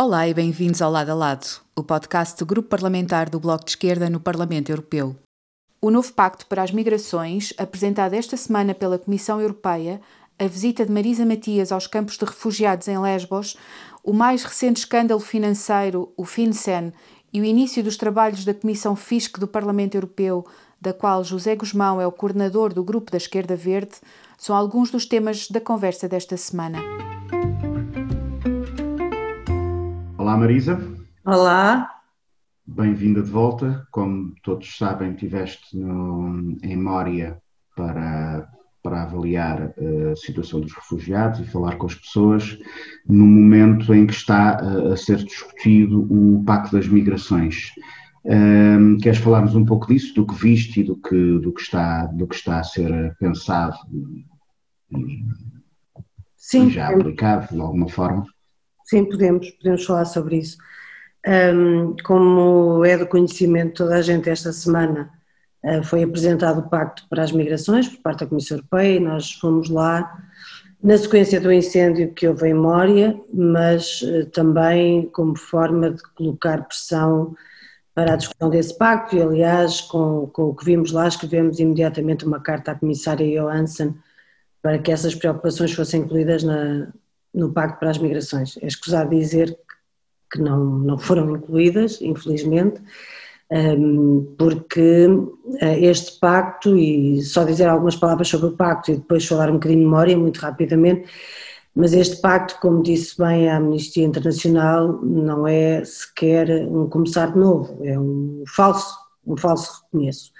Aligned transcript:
Olá 0.00 0.28
e 0.28 0.32
bem-vindos 0.32 0.80
ao 0.80 0.92
Lado 0.92 1.10
a 1.10 1.14
Lado, 1.14 1.44
o 1.74 1.82
podcast 1.82 2.38
do 2.38 2.46
Grupo 2.46 2.68
Parlamentar 2.68 3.28
do 3.28 3.40
Bloco 3.40 3.64
de 3.64 3.72
Esquerda 3.72 4.08
no 4.08 4.20
Parlamento 4.20 4.70
Europeu. 4.70 5.16
O 5.82 5.90
novo 5.90 6.12
Pacto 6.12 6.46
para 6.46 6.62
as 6.62 6.70
Migrações, 6.70 7.52
apresentado 7.58 8.14
esta 8.14 8.36
semana 8.36 8.76
pela 8.76 8.96
Comissão 8.96 9.40
Europeia, 9.40 10.00
a 10.38 10.46
visita 10.46 10.86
de 10.86 10.92
Marisa 10.92 11.26
Matias 11.26 11.72
aos 11.72 11.88
campos 11.88 12.16
de 12.16 12.24
refugiados 12.24 12.86
em 12.86 12.96
Lesbos, 12.96 13.56
o 14.04 14.12
mais 14.12 14.44
recente 14.44 14.76
escândalo 14.76 15.18
financeiro, 15.18 16.12
o 16.16 16.24
FinCEN, 16.24 16.92
e 17.32 17.40
o 17.40 17.44
início 17.44 17.82
dos 17.82 17.96
trabalhos 17.96 18.44
da 18.44 18.54
Comissão 18.54 18.94
FISC 18.94 19.40
do 19.40 19.48
Parlamento 19.48 19.96
Europeu, 19.96 20.46
da 20.80 20.92
qual 20.92 21.24
José 21.24 21.56
Guzmão 21.56 22.00
é 22.00 22.06
o 22.06 22.12
coordenador 22.12 22.72
do 22.72 22.84
Grupo 22.84 23.10
da 23.10 23.16
Esquerda 23.16 23.56
Verde, 23.56 23.96
são 24.38 24.54
alguns 24.54 24.92
dos 24.92 25.06
temas 25.06 25.48
da 25.48 25.60
conversa 25.60 26.08
desta 26.08 26.36
semana. 26.36 26.78
Olá 30.28 30.36
Marisa. 30.36 30.78
Olá. 31.24 31.90
Bem-vinda 32.66 33.22
de 33.22 33.30
volta. 33.30 33.88
Como 33.90 34.34
todos 34.42 34.76
sabem, 34.76 35.12
estiveste 35.12 35.74
em 35.74 36.76
Mória 36.76 37.40
para, 37.74 38.46
para 38.82 39.04
avaliar 39.04 39.72
eh, 39.78 40.12
a 40.12 40.16
situação 40.16 40.60
dos 40.60 40.74
refugiados 40.74 41.40
e 41.40 41.46
falar 41.46 41.76
com 41.76 41.86
as 41.86 41.94
pessoas 41.94 42.58
no 43.08 43.24
momento 43.24 43.94
em 43.94 44.06
que 44.06 44.12
está 44.12 44.60
a, 44.60 44.90
eh, 44.90 44.92
a 44.92 44.96
ser 44.98 45.16
discutido 45.24 46.02
o 46.12 46.44
Pacto 46.44 46.76
das 46.76 46.86
Migrações. 46.86 47.72
Um, 48.22 48.30
ehm, 48.30 48.96
queres 48.98 49.20
falar-nos 49.20 49.54
um 49.54 49.64
pouco 49.64 49.86
disso, 49.86 50.14
do 50.14 50.26
que 50.26 50.34
viste 50.34 50.80
e 50.80 50.84
do 50.84 50.96
que, 50.96 51.38
do 51.38 51.54
que, 51.54 51.62
está, 51.62 52.04
do 52.04 52.26
que 52.26 52.34
está 52.34 52.58
a 52.58 52.64
ser 52.64 53.16
pensado 53.18 53.78
e, 54.90 55.24
Sim, 56.36 56.66
e 56.66 56.70
já 56.70 56.90
aplicado 56.90 57.54
de 57.54 57.60
alguma 57.62 57.88
forma? 57.88 58.26
Sim, 58.88 59.04
podemos, 59.04 59.50
podemos 59.50 59.84
falar 59.84 60.06
sobre 60.06 60.38
isso. 60.38 60.56
Um, 61.26 61.94
como 62.04 62.82
é 62.86 62.96
do 62.96 63.06
conhecimento 63.06 63.84
toda 63.84 63.96
a 63.96 64.02
gente 64.02 64.30
esta 64.30 64.50
semana, 64.50 65.10
uh, 65.62 65.82
foi 65.82 66.02
apresentado 66.02 66.60
o 66.60 66.70
Pacto 66.70 67.04
para 67.10 67.22
as 67.22 67.30
Migrações 67.30 67.86
por 67.86 68.00
parte 68.00 68.20
da 68.20 68.26
Comissão 68.26 68.56
Europeia 68.56 68.96
e 68.96 69.00
nós 69.00 69.32
fomos 69.32 69.68
lá 69.68 70.10
na 70.82 70.96
sequência 70.96 71.38
do 71.38 71.52
incêndio 71.52 72.14
que 72.14 72.26
houve 72.26 72.48
em 72.48 72.54
Mória, 72.54 73.20
mas 73.34 74.00
uh, 74.00 74.24
também 74.30 75.06
como 75.10 75.36
forma 75.36 75.90
de 75.90 76.02
colocar 76.14 76.64
pressão 76.64 77.34
para 77.94 78.14
a 78.14 78.16
discussão 78.16 78.48
desse 78.48 78.78
pacto 78.78 79.16
e 79.16 79.20
aliás 79.20 79.82
com, 79.82 80.28
com 80.28 80.44
o 80.44 80.54
que 80.54 80.64
vimos 80.64 80.92
lá 80.92 81.06
escrevemos 81.08 81.58
imediatamente 81.58 82.24
uma 82.24 82.40
carta 82.40 82.72
à 82.72 82.74
comissária 82.74 83.26
Johansson 83.38 83.94
para 84.62 84.78
que 84.78 84.90
essas 84.90 85.14
preocupações 85.14 85.74
fossem 85.74 86.00
incluídas 86.02 86.42
na, 86.42 86.88
no 87.34 87.52
Pacto 87.52 87.78
para 87.78 87.90
as 87.90 87.98
Migrações. 87.98 88.58
É 88.62 88.66
escusado 88.66 89.10
dizer 89.10 89.56
que 90.30 90.40
não, 90.40 90.64
não 90.64 90.98
foram 90.98 91.30
incluídas, 91.30 92.00
infelizmente, 92.00 92.80
hum, 93.50 94.34
porque 94.38 95.06
eh, 95.60 95.80
este 95.80 96.18
pacto, 96.18 96.76
e 96.76 97.22
só 97.22 97.44
dizer 97.44 97.66
algumas 97.66 97.96
palavras 97.96 98.28
sobre 98.28 98.48
o 98.48 98.56
pacto 98.56 98.90
e 98.90 98.96
depois 98.96 99.26
falar 99.26 99.50
um 99.50 99.54
bocadinho 99.54 99.80
de 99.80 99.86
memória, 99.86 100.18
muito 100.18 100.38
rapidamente, 100.38 101.08
mas 101.74 101.92
este 101.94 102.20
pacto, 102.20 102.58
como 102.60 102.82
disse 102.82 103.16
bem 103.16 103.48
a 103.48 103.56
Amnistia 103.56 104.04
Internacional, 104.04 105.00
não 105.02 105.46
é 105.46 105.84
sequer 105.84 106.50
um 106.66 106.88
começar 106.88 107.32
de 107.32 107.38
novo, 107.38 107.78
é 107.84 107.98
um 107.98 108.42
falso, 108.46 108.94
um 109.26 109.36
falso 109.36 109.84
recomeço. 109.84 110.32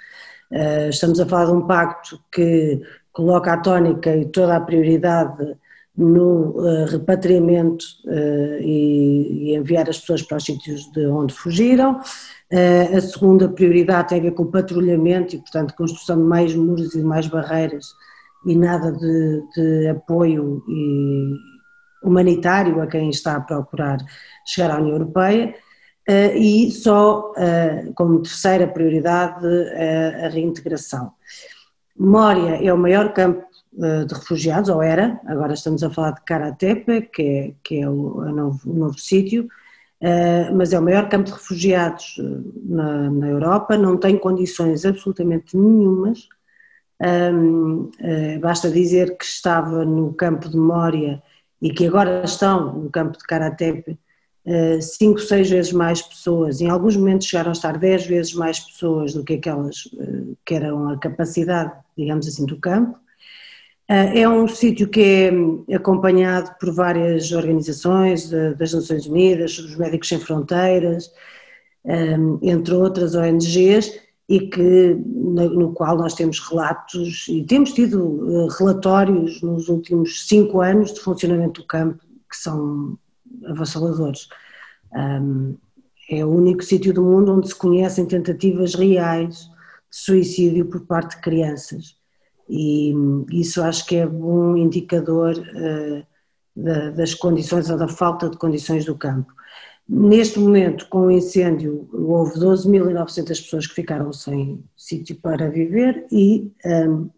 Eh, 0.51 0.89
estamos 0.89 1.19
a 1.19 1.25
falar 1.25 1.45
de 1.45 1.51
um 1.51 1.65
pacto 1.65 2.19
que 2.31 2.81
coloca 3.11 3.53
a 3.53 3.57
tónica 3.57 4.15
e 4.15 4.25
toda 4.25 4.55
a 4.55 4.61
prioridade 4.61 5.55
no 5.99 6.51
uh, 6.51 6.85
repatriamento 6.85 7.83
uh, 8.05 8.61
e, 8.61 9.51
e, 9.51 9.55
enviar 9.55 9.89
as 9.89 9.99
pessoas 9.99 10.21
para 10.21 10.37
os 10.37 10.45
sítios 10.45 10.89
de 10.93 11.05
onde 11.07 11.33
fugiram. 11.33 11.99
Uh, 12.49 12.95
a 12.97 13.01
segunda 13.01 13.49
prioridade 13.49 14.07
tem 14.07 14.19
a 14.19 14.21
ver 14.21 14.31
com 14.31 14.43
o 14.43 14.51
patrulhamento 14.51 15.35
e, 15.35 15.39
portanto, 15.39 15.75
construção 15.75 16.15
de 16.15 16.23
mais 16.23 16.55
muros 16.55 16.95
e 16.95 17.03
mais 17.03 17.27
barreiras 17.27 17.85
e 18.45 18.55
nada 18.55 18.93
de, 18.93 19.43
de 19.53 19.87
apoio 19.89 20.63
humanitário 22.01 22.81
a 22.81 22.87
quem 22.87 23.09
está 23.09 23.35
a 23.35 23.41
procurar 23.41 23.97
chegar 24.45 24.71
à 24.71 24.77
União 24.79 24.93
Europeia. 24.93 25.53
e 26.33 26.71
só 26.71 27.33
como 27.95 28.21
terceira 28.21 28.65
prioridade 28.65 29.45
a 30.23 30.29
reintegração. 30.29 31.11
Mória 31.97 32.65
é 32.65 32.73
o 32.73 32.77
maior 32.77 33.11
campo 33.11 33.48
de 33.71 34.13
refugiados, 34.13 34.69
ou 34.69 34.81
era, 34.81 35.19
agora 35.27 35.53
estamos 35.53 35.83
a 35.83 35.89
falar 35.89 36.11
de 36.11 36.21
Karatepe, 36.21 37.03
que 37.13 37.21
é, 37.21 37.53
que 37.63 37.81
é 37.81 37.89
o, 37.89 38.21
novo, 38.31 38.59
o 38.69 38.73
novo 38.73 38.99
sítio, 38.99 39.47
uh, 40.01 40.55
mas 40.55 40.73
é 40.73 40.79
o 40.79 40.81
maior 40.81 41.07
campo 41.07 41.25
de 41.25 41.33
refugiados 41.33 42.17
eh, 42.19 42.23
na, 42.65 43.11
na 43.11 43.27
Europa, 43.29 43.77
não 43.77 43.97
tem 43.97 44.17
condições 44.17 44.85
absolutamente 44.85 45.55
nenhumas, 45.55 46.27
basta 48.41 48.69
dizer 48.69 49.17
que 49.17 49.23
estava 49.23 49.85
no 49.85 50.13
campo 50.13 50.49
de 50.49 50.57
Mória 50.57 51.23
e 51.61 51.69
que 51.69 51.87
agora 51.87 52.23
estão 52.25 52.73
no 52.73 52.89
campo 52.89 53.17
de 53.17 53.23
Karatepe 53.23 53.97
cinco, 54.81 55.17
seis 55.19 55.49
vezes 55.49 55.71
mais 55.71 56.01
pessoas, 56.01 56.59
em 56.59 56.69
alguns 56.69 56.97
momentos 56.97 57.27
chegaram 57.27 57.51
a 57.51 57.53
estar 57.53 57.77
dez 57.77 58.05
vezes 58.05 58.33
mais 58.33 58.59
pessoas 58.59 59.13
do 59.13 59.23
que 59.23 59.35
aquelas 59.35 59.83
que 60.45 60.55
eram 60.55 60.89
a 60.89 60.97
capacidade, 60.97 61.71
digamos 61.97 62.27
assim, 62.27 62.45
do 62.45 62.57
campo, 62.57 62.99
é 63.89 64.29
um 64.29 64.47
sítio 64.47 64.87
que 64.87 65.31
é 65.67 65.75
acompanhado 65.75 66.51
por 66.59 66.71
várias 66.71 67.31
organizações 67.31 68.29
das 68.29 68.71
Nações 68.71 69.07
Unidas, 69.07 69.57
os 69.57 69.75
Médicos 69.75 70.09
Sem 70.09 70.19
Fronteiras, 70.19 71.11
entre 72.43 72.75
outras 72.75 73.15
ONGs, 73.15 73.99
e 74.29 74.41
que, 74.41 74.93
no 74.93 75.73
qual 75.73 75.97
nós 75.97 76.13
temos 76.13 76.39
relatos 76.39 77.27
e 77.27 77.43
temos 77.43 77.73
tido 77.73 78.27
eh, 78.29 78.47
relatórios 78.59 79.41
nos 79.41 79.69
últimos 79.69 80.27
cinco 80.27 80.61
anos 80.61 80.93
de 80.93 80.99
funcionamento 80.99 81.61
do 81.61 81.67
campo 81.67 81.97
que 82.29 82.37
são 82.37 82.95
avassaladores. 83.45 84.29
É 86.11 86.23
o 86.23 86.29
único 86.29 86.63
sítio 86.63 86.93
do 86.93 87.03
mundo 87.03 87.33
onde 87.33 87.47
se 87.47 87.55
conhecem 87.55 88.05
tentativas 88.05 88.75
reais 88.75 89.49
de 89.89 89.97
suicídio 89.97 90.65
por 90.65 90.85
parte 90.85 91.15
de 91.15 91.23
crianças 91.23 91.98
e 92.49 92.93
isso 93.31 93.61
acho 93.61 93.85
que 93.85 93.97
é 93.97 94.07
um 94.07 94.57
indicador 94.57 95.35
da, 96.55 96.89
das 96.91 97.13
condições 97.13 97.69
ou 97.69 97.77
da 97.77 97.87
falta 97.87 98.29
de 98.29 98.37
condições 98.37 98.85
do 98.85 98.97
campo. 98.97 99.31
Neste 99.91 100.37
momento, 100.37 100.87
com 100.87 101.07
o 101.07 101.11
incêndio, 101.11 101.89
houve 101.91 102.39
12.900 102.39 103.25
pessoas 103.25 103.65
que 103.65 103.73
ficaram 103.73 104.13
sem 104.13 104.63
sítio 104.77 105.15
para 105.15 105.49
viver 105.49 106.05
e 106.11 106.51
um, 106.63 107.09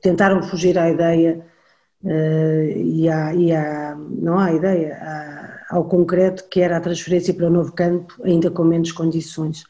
tentaram 0.00 0.44
fugir 0.44 0.78
à 0.78 0.88
ideia 0.88 1.44
uh, 2.04 2.78
e, 2.78 3.08
à, 3.08 3.34
e 3.34 3.52
à, 3.52 3.96
não 3.96 4.38
há 4.38 4.52
ideia, 4.52 4.94
à, 4.94 5.66
ao 5.70 5.84
concreto 5.86 6.48
que 6.48 6.60
era 6.60 6.76
a 6.76 6.80
transferência 6.80 7.34
para 7.34 7.48
o 7.48 7.50
novo 7.50 7.72
campo, 7.72 8.14
ainda 8.22 8.48
com 8.48 8.62
menos 8.62 8.92
condições. 8.92 9.64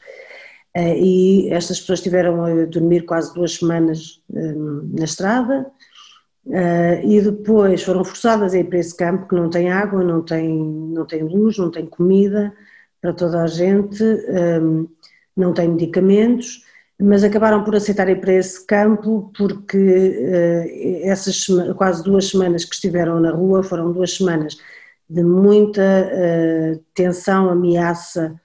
Eh, 0.77 0.99
e 0.99 1.49
estas 1.49 1.79
pessoas 1.79 2.01
tiveram 2.01 2.43
a 2.45 2.65
dormir 2.65 3.01
quase 3.03 3.33
duas 3.33 3.53
semanas 3.55 4.21
eh, 4.35 4.53
na 4.93 5.05
estrada. 5.05 5.65
Eh, 6.49 7.01
e 7.03 7.21
depois 7.21 7.83
foram 7.83 8.03
forçadas 8.05 8.53
a 8.53 8.59
ir 8.59 8.65
para 8.65 8.77
esse 8.77 8.95
campo 8.95 9.27
que 9.27 9.35
não 9.35 9.49
tem 9.49 9.71
água, 9.71 10.03
não 10.03 10.21
tem, 10.21 10.47
não 10.93 11.05
tem 11.05 11.23
luz, 11.23 11.57
não 11.57 11.71
tem 11.71 11.85
comida 11.87 12.53
para 13.01 13.13
toda 13.13 13.43
a 13.43 13.47
gente, 13.47 14.03
não 15.35 15.53
tem 15.53 15.67
medicamentos, 15.69 16.63
mas 16.99 17.23
acabaram 17.23 17.63
por 17.63 17.75
aceitar 17.75 18.09
ir 18.09 18.19
para 18.19 18.33
esse 18.33 18.65
campo 18.65 19.31
porque 19.37 20.19
essas 21.03 21.45
quase 21.77 22.03
duas 22.03 22.27
semanas 22.29 22.65
que 22.65 22.73
estiveram 22.73 23.19
na 23.19 23.31
rua 23.31 23.63
foram 23.63 23.91
duas 23.93 24.15
semanas 24.17 24.57
de 25.07 25.23
muita 25.23 26.11
tensão, 26.95 27.49
ameaça, 27.49 28.35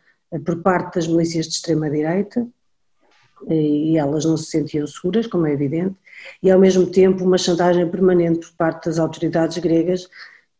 por 0.40 0.62
parte 0.62 0.96
das 0.96 1.06
milícias 1.06 1.46
de 1.46 1.55
extrema-direita, 1.55 2.46
e 3.49 3.99
elas 3.99 4.25
não 4.25 4.37
se 4.37 4.46
sentiam 4.46 4.87
seguras, 4.87 5.26
como 5.26 5.46
é 5.46 5.52
evidente, 5.52 5.96
e 6.43 6.50
ao 6.50 6.61
mesmo 6.61 6.87
tempo 6.87 7.25
uma 7.25 7.38
chantagem 7.38 7.88
permanente 7.88 8.40
por 8.40 8.56
parte 8.56 8.87
das 8.87 8.99
autoridades 8.99 9.58
gregas 9.58 10.08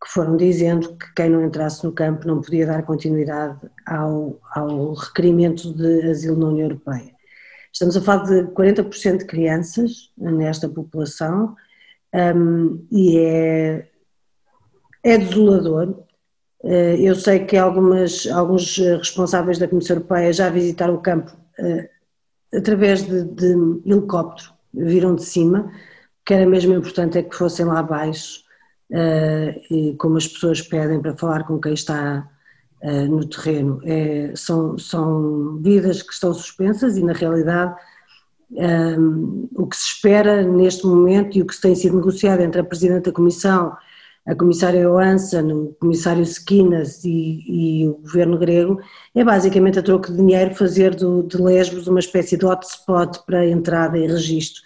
que 0.03 0.09
foram 0.09 0.37
dizendo 0.37 0.97
que 0.97 1.15
quem 1.15 1.31
não 1.31 1.45
entrasse 1.45 1.85
no 1.85 1.93
campo 1.93 2.27
não 2.27 2.41
podia 2.41 2.67
dar 2.67 2.83
continuidade 2.83 3.61
ao, 3.87 4.41
ao 4.53 4.95
requerimento 4.95 5.73
de 5.73 6.11
asilo 6.11 6.37
na 6.37 6.49
União 6.49 6.67
Europeia. 6.67 7.13
Estamos 7.73 7.97
a 7.97 8.03
falar 8.03 8.25
de 8.25 8.43
40% 8.53 9.19
de 9.19 9.25
crianças 9.27 10.11
nesta 10.19 10.69
população 10.69 11.55
um, 12.13 12.85
e 12.91 13.17
é, 13.17 13.89
é 15.05 15.19
desolador 15.19 15.95
eh, 15.99 16.12
eu 16.64 17.14
sei 17.14 17.41
que 17.41 17.56
algumas, 17.56 18.26
alguns 18.29 18.76
responsáveis 18.76 19.59
da 19.59 19.69
Comissão 19.69 19.97
Europeia 19.97 20.32
já 20.32 20.49
visitaram 20.49 20.94
o 20.94 21.00
campo 21.00 21.32
eh, 21.59 21.91
através 22.55 23.03
de, 23.03 23.25
de 23.25 23.55
helicóptero, 23.85 24.50
viram 24.73 25.14
de 25.14 25.25
cima, 25.25 25.73
que 26.25 26.35
era 26.35 26.47
mesmo 26.47 26.73
importante 26.75 27.19
é 27.19 27.23
que 27.23 27.35
fossem 27.35 27.67
lá 27.67 27.81
abaixo, 27.81 28.43
eh, 28.93 29.61
e 29.70 29.94
como 29.97 30.17
as 30.17 30.29
pessoas 30.29 30.62
pedem 30.62 31.00
para 31.00 31.17
falar 31.17 31.44
com 31.44 31.61
quem 31.61 31.75
está 31.75 32.29
no 33.09 33.25
terreno. 33.25 33.81
É, 33.85 34.32
são, 34.35 34.76
são 34.76 35.56
vidas 35.62 36.03
que 36.03 36.12
estão 36.12 36.35
suspensas 36.35 36.97
e, 36.97 37.05
na 37.05 37.12
realidade, 37.12 37.76
um, 38.53 39.49
o 39.55 39.67
que 39.67 39.76
se 39.76 39.87
espera 39.87 40.43
neste 40.43 40.87
momento 40.87 41.37
e 41.37 41.43
o 41.43 41.47
que 41.47 41.61
tem 41.61 41.75
sido 41.75 41.97
negociado 41.97 42.41
entre 42.41 42.61
a 42.61 42.64
Presidente 42.64 43.06
da 43.06 43.12
Comissão, 43.12 43.75
a 44.27 44.35
Comissária 44.35 44.87
Johansson, 44.87 45.53
o 45.53 45.75
Comissário 45.75 46.25
Sequinas 46.25 47.05
e, 47.05 47.45
e, 47.83 47.89
o 47.89 47.95
Governo 47.95 48.39
grego, 48.39 48.81
é 49.15 49.25
basicamente 49.25 49.79
a 49.79 49.83
troco 49.83 50.11
de 50.11 50.17
dinheiro 50.17 50.55
fazer 50.55 50.95
do, 50.95 51.23
de 51.25 51.37
Lesbos 51.37 51.89
uma 51.89 51.99
espécie 51.99 52.37
de 52.37 52.47
hotspot 52.47 53.19
para 53.27 53.47
entrada 53.47 53.99
e 53.99 54.07
registro 54.07 54.63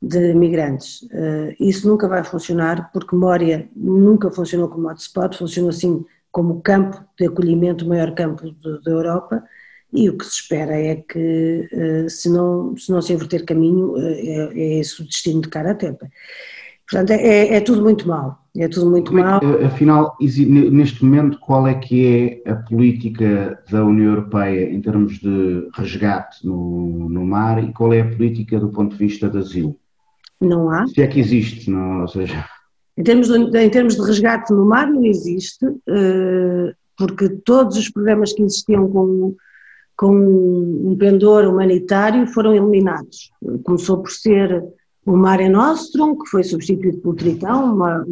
de 0.00 0.32
migrantes. 0.32 1.02
Uh, 1.02 1.54
isso 1.60 1.86
nunca 1.86 2.08
vai 2.08 2.24
funcionar 2.24 2.90
porque 2.92 3.14
Mória 3.14 3.68
nunca 3.76 4.30
funcionou 4.30 4.68
como 4.68 4.88
hotspot, 4.88 5.36
funcionou 5.36 5.70
assim 5.70 6.04
como 6.30 6.62
campo 6.62 7.04
de 7.18 7.26
acolhimento, 7.26 7.84
o 7.84 7.88
maior 7.88 8.14
campo 8.14 8.50
da 8.84 8.90
Europa, 8.90 9.42
e 9.92 10.08
o 10.08 10.16
que 10.16 10.24
se 10.24 10.42
espera 10.42 10.76
é 10.76 10.96
que, 10.96 11.68
uh, 11.72 12.08
se 12.08 12.30
não 12.30 12.76
se, 12.76 12.90
não 12.92 13.02
se 13.02 13.12
inverter 13.12 13.44
caminho, 13.44 13.92
uh, 13.92 13.98
é, 13.98 14.52
é, 14.54 14.78
esse 14.78 15.02
o 15.02 15.04
destino 15.04 15.42
de 15.42 15.48
cara 15.48 15.72
a 15.72 15.74
tepa. 15.74 16.08
Portanto, 16.90 17.10
é, 17.10 17.54
é, 17.54 17.60
tudo 17.60 17.82
muito 17.82 18.08
mal. 18.08 18.38
É 18.56 18.66
tudo 18.66 18.90
muito 18.90 19.10
Como 19.10 19.22
mal. 19.22 19.36
É 19.36 19.40
que, 19.40 19.64
afinal, 19.64 20.16
neste 20.20 21.04
momento, 21.04 21.38
qual 21.38 21.68
é 21.68 21.74
que 21.74 22.42
é 22.44 22.50
a 22.50 22.56
política 22.56 23.62
da 23.70 23.84
União 23.84 24.10
Europeia 24.14 24.72
em 24.72 24.80
termos 24.80 25.18
de 25.18 25.68
resgate 25.74 26.46
no, 26.46 27.08
no 27.10 27.26
mar 27.26 27.62
e 27.62 27.72
qual 27.72 27.92
é 27.92 28.00
a 28.00 28.08
política 28.08 28.58
do 28.58 28.70
ponto 28.70 28.96
de 28.96 29.04
vista 29.04 29.28
de 29.28 29.38
asilo? 29.38 29.76
Não 30.40 30.70
há. 30.70 30.86
Se 30.86 31.02
é 31.02 31.06
que 31.06 31.20
existe, 31.20 31.70
não, 31.70 32.02
ou 32.02 32.08
seja... 32.08 32.44
Em 32.96 33.02
termos, 33.02 33.28
de, 33.28 33.58
em 33.58 33.70
termos 33.70 33.94
de 33.94 34.02
resgate 34.02 34.52
no 34.52 34.66
mar 34.66 34.90
não 34.90 35.04
existe, 35.04 35.64
eh, 35.88 36.74
porque 36.96 37.28
todos 37.28 37.76
os 37.76 37.88
programas 37.88 38.32
que 38.32 38.42
existiam 38.42 38.90
com, 38.90 39.36
com 39.96 40.16
um 40.16 40.96
pendor 40.98 41.44
humanitário 41.44 42.26
foram 42.26 42.54
eliminados. 42.54 43.30
Começou 43.62 43.98
por 43.98 44.10
ser 44.10 44.64
o 45.08 45.16
Mare 45.16 45.48
Nostrum, 45.48 46.18
que 46.18 46.28
foi 46.28 46.44
substituído 46.44 46.98
pelo 46.98 47.14
Tritão, 47.14 47.74
uma, 47.74 48.06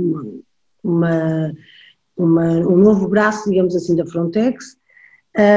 uma, 0.83 1.53
uma, 2.17 2.51
um 2.67 2.77
novo 2.79 3.07
braço, 3.07 3.51
digamos 3.51 3.77
assim, 3.77 3.95
da 3.95 4.07
Frontex, 4.07 4.79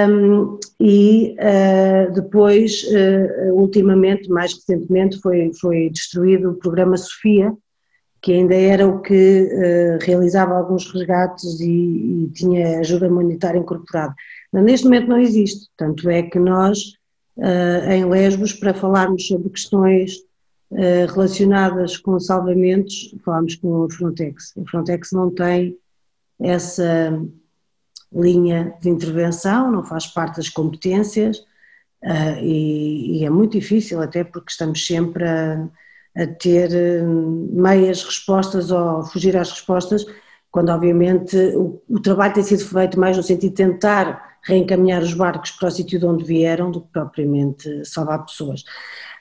um, 0.10 0.60
e 0.82 1.38
uh, 1.40 2.12
depois, 2.12 2.84
uh, 2.84 3.54
ultimamente, 3.54 4.30
mais 4.30 4.54
recentemente, 4.54 5.18
foi, 5.22 5.50
foi 5.62 5.90
destruído 5.90 6.52
o 6.52 6.56
programa 6.56 6.98
Sofia, 6.98 7.54
que 8.22 8.34
ainda 8.34 8.56
era 8.56 8.86
o 8.86 9.02
que 9.02 9.44
uh, 9.44 10.06
realizava 10.06 10.58
alguns 10.58 10.92
resgates 10.92 11.62
e, 11.62 12.26
e, 12.26 12.30
tinha 12.34 12.80
ajuda 12.80 13.08
humanitária 13.08 13.58
incorporada. 13.58 14.14
Mas 14.52 14.64
neste 14.66 14.84
momento 14.84 15.08
não 15.08 15.18
existe, 15.18 15.70
tanto 15.78 16.10
é 16.10 16.22
que 16.22 16.38
nós, 16.38 16.80
em 17.88 18.04
Lesbos, 18.04 18.52
para 18.52 18.74
falarmos 18.74 19.28
sobre 19.28 19.50
questões 19.50 20.28
relacionadas 20.72 21.98
com 21.98 22.20
salvamentos, 22.20 23.16
falamos 23.26 23.56
com 23.56 23.84
a 23.84 23.90
Frontex. 23.90 24.54
A 24.58 24.70
Frontex 24.70 25.12
não 25.12 25.34
tem 25.34 25.76
essa 26.40 27.20
linha 28.14 28.74
de 28.82 28.90
intervenção, 28.90 29.72
não 29.72 29.84
faz 29.84 30.08
parte 30.08 30.38
das 30.38 30.50
competências 30.50 31.38
uh, 32.04 32.40
e, 32.42 33.24
é 33.24 33.30
muito 33.30 33.60
difícil, 33.60 34.02
até 34.02 34.24
porque 34.24 34.52
estamos 34.52 34.86
sempre 34.86 35.24
a, 35.28 35.68
a 36.18 36.28
ter 36.28 37.04
hum, 37.04 37.50
meias 37.52 38.04
respostas 38.04 38.72
ou 38.72 39.04
fugir 39.06 39.38
às 39.38 39.52
respostas, 39.52 40.06
quando 40.50 40.70
obviamente 40.70 41.38
o, 41.56 41.82
o, 41.88 42.00
trabalho 42.00 42.34
tem 42.34 42.44
sido 42.44 42.66
feito 42.66 43.00
mais 43.00 43.16
no 43.16 43.22
sentido 43.22 43.52
de 43.52 43.56
tentar 43.56 44.40
reencaminhar 44.44 45.04
os 45.04 45.14
barcos 45.14 45.52
para 45.52 45.68
o 45.68 45.72
sítio 45.72 46.00
de 46.00 46.06
onde 46.06 46.24
vieram 46.24 46.72
do 46.72 46.82
que 46.82 46.88
propriamente 46.88 47.86
salvar 47.86 48.26
pessoas. 48.26 48.64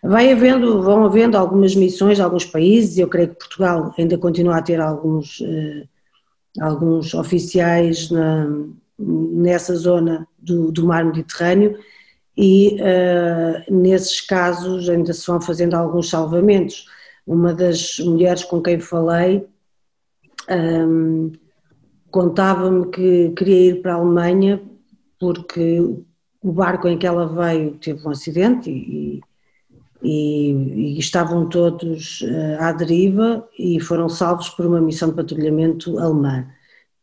Vai 0.02 0.32
havendo, 0.32 0.82
vão 0.82 1.04
havendo 1.04 1.36
algumas 1.36 1.74
missões 1.74 2.20
alguns 2.20 2.44
países, 2.44 2.98
eu 2.98 3.08
creio 3.08 3.30
que 3.30 3.38
Portugal 3.38 3.92
ainda 3.98 4.16
continua 4.16 4.58
a 4.58 4.62
ter 4.62 4.80
alguns 4.80 5.40
uh, 5.40 5.88
alguns 6.60 7.14
oficiais 7.14 8.10
na, 8.10 8.48
nessa 8.98 9.76
zona 9.76 10.26
do, 10.38 10.72
do 10.72 10.86
mar 10.86 11.04
Mediterrâneo 11.04 11.78
e 12.36 12.76
uh, 12.80 13.74
nesses 13.74 14.20
casos 14.20 14.88
ainda 14.88 15.12
se 15.12 15.26
vão 15.26 15.40
fazendo 15.40 15.74
alguns 15.74 16.08
salvamentos. 16.08 16.86
Uma 17.26 17.52
das 17.52 17.98
mulheres 17.98 18.44
com 18.44 18.62
quem 18.62 18.80
falei 18.80 19.46
um, 20.48 21.32
contava-me 22.10 22.86
que 22.90 23.30
queria 23.30 23.70
ir 23.70 23.82
para 23.82 23.94
a 23.94 23.96
Alemanha 23.96 24.62
porque 25.18 25.80
o 26.40 26.52
barco 26.52 26.88
em 26.88 26.96
que 26.96 27.06
ela 27.06 27.26
veio 27.26 27.72
teve 27.72 28.06
um 28.06 28.10
acidente 28.10 28.70
e, 28.70 29.20
e, 30.02 30.50
e 30.50 30.98
estavam 30.98 31.48
todos 31.48 32.20
uh, 32.22 32.60
à 32.62 32.72
deriva 32.72 33.46
e 33.58 33.80
foram 33.80 34.08
salvos 34.08 34.48
por 34.50 34.66
uma 34.66 34.80
missão 34.80 35.08
de 35.10 35.16
patrulhamento 35.16 35.98
alemã. 35.98 36.46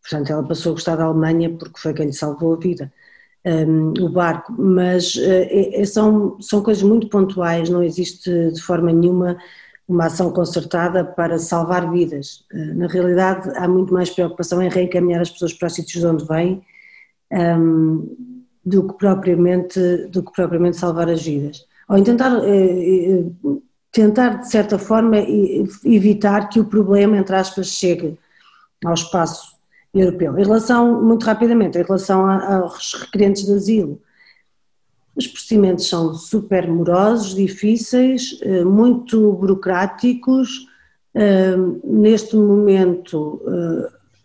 Portanto, 0.02 0.32
ela 0.32 0.44
passou 0.44 0.72
a 0.72 0.76
gostar 0.76 0.96
da 0.96 1.06
Alemanha 1.06 1.50
porque 1.50 1.80
foi 1.80 1.94
quem 1.94 2.08
lhe 2.08 2.14
salvou 2.14 2.54
a 2.54 2.58
vida, 2.58 2.92
um, 3.46 3.94
o 4.00 4.10
barco. 4.10 4.54
Mas 4.58 5.16
uh, 5.16 5.22
é, 5.22 5.84
são, 5.86 6.40
são 6.40 6.62
coisas 6.64 6.84
muito 6.84 7.10
pontuais, 7.10 7.70
não 7.70 7.84
existe 7.84 8.52
de 8.52 8.62
forma 8.62 8.92
nenhuma 8.92 9.38
uma 9.88 10.06
ação 10.06 10.32
concertada 10.32 11.06
para 11.06 11.38
salvar 11.38 11.92
vidas. 11.92 12.46
Uh, 12.54 12.76
na 12.76 12.88
realidade, 12.88 13.52
há 13.56 13.68
muito 13.68 13.94
mais 13.94 14.10
preocupação 14.10 14.62
em 14.62 14.70
reencaminhar 14.70 15.22
as 15.22 15.30
pessoas 15.30 15.54
para 15.54 15.68
os 15.68 15.74
sítios 15.74 16.02
de 16.02 16.08
onde 16.08 16.26
vêm 16.26 16.64
um, 17.32 18.38
do, 18.66 18.88
que 18.88 18.98
propriamente, 18.98 19.80
do 20.08 20.24
que 20.24 20.32
propriamente 20.32 20.78
salvar 20.78 21.10
as 21.10 21.24
vidas 21.24 21.66
em 21.92 22.04
tentar, 22.04 22.32
eh, 22.44 23.12
eh, 23.12 23.26
tentar 23.92 24.40
de 24.40 24.50
certa 24.50 24.78
forma 24.78 25.18
evitar 25.84 26.50
que 26.50 26.60
o 26.60 26.66
problema, 26.66 27.18
entre 27.18 27.36
aspas, 27.36 27.68
chegue 27.68 28.18
ao 28.84 28.94
espaço 28.94 29.56
europeu. 29.94 30.38
Em 30.38 30.44
relação, 30.44 31.02
muito 31.02 31.26
rapidamente, 31.26 31.78
em 31.78 31.84
relação 31.84 32.28
aos 32.28 32.94
requerentes 32.94 33.46
de 33.46 33.54
asilo, 33.54 34.02
os 35.16 35.28
procedimentos 35.28 35.88
são 35.88 36.14
super 36.14 36.68
morosos, 36.68 37.36
difíceis, 37.36 38.38
eh, 38.42 38.64
muito 38.64 39.32
burocráticos. 39.34 40.68
Neste 41.86 42.36
momento 42.36 43.42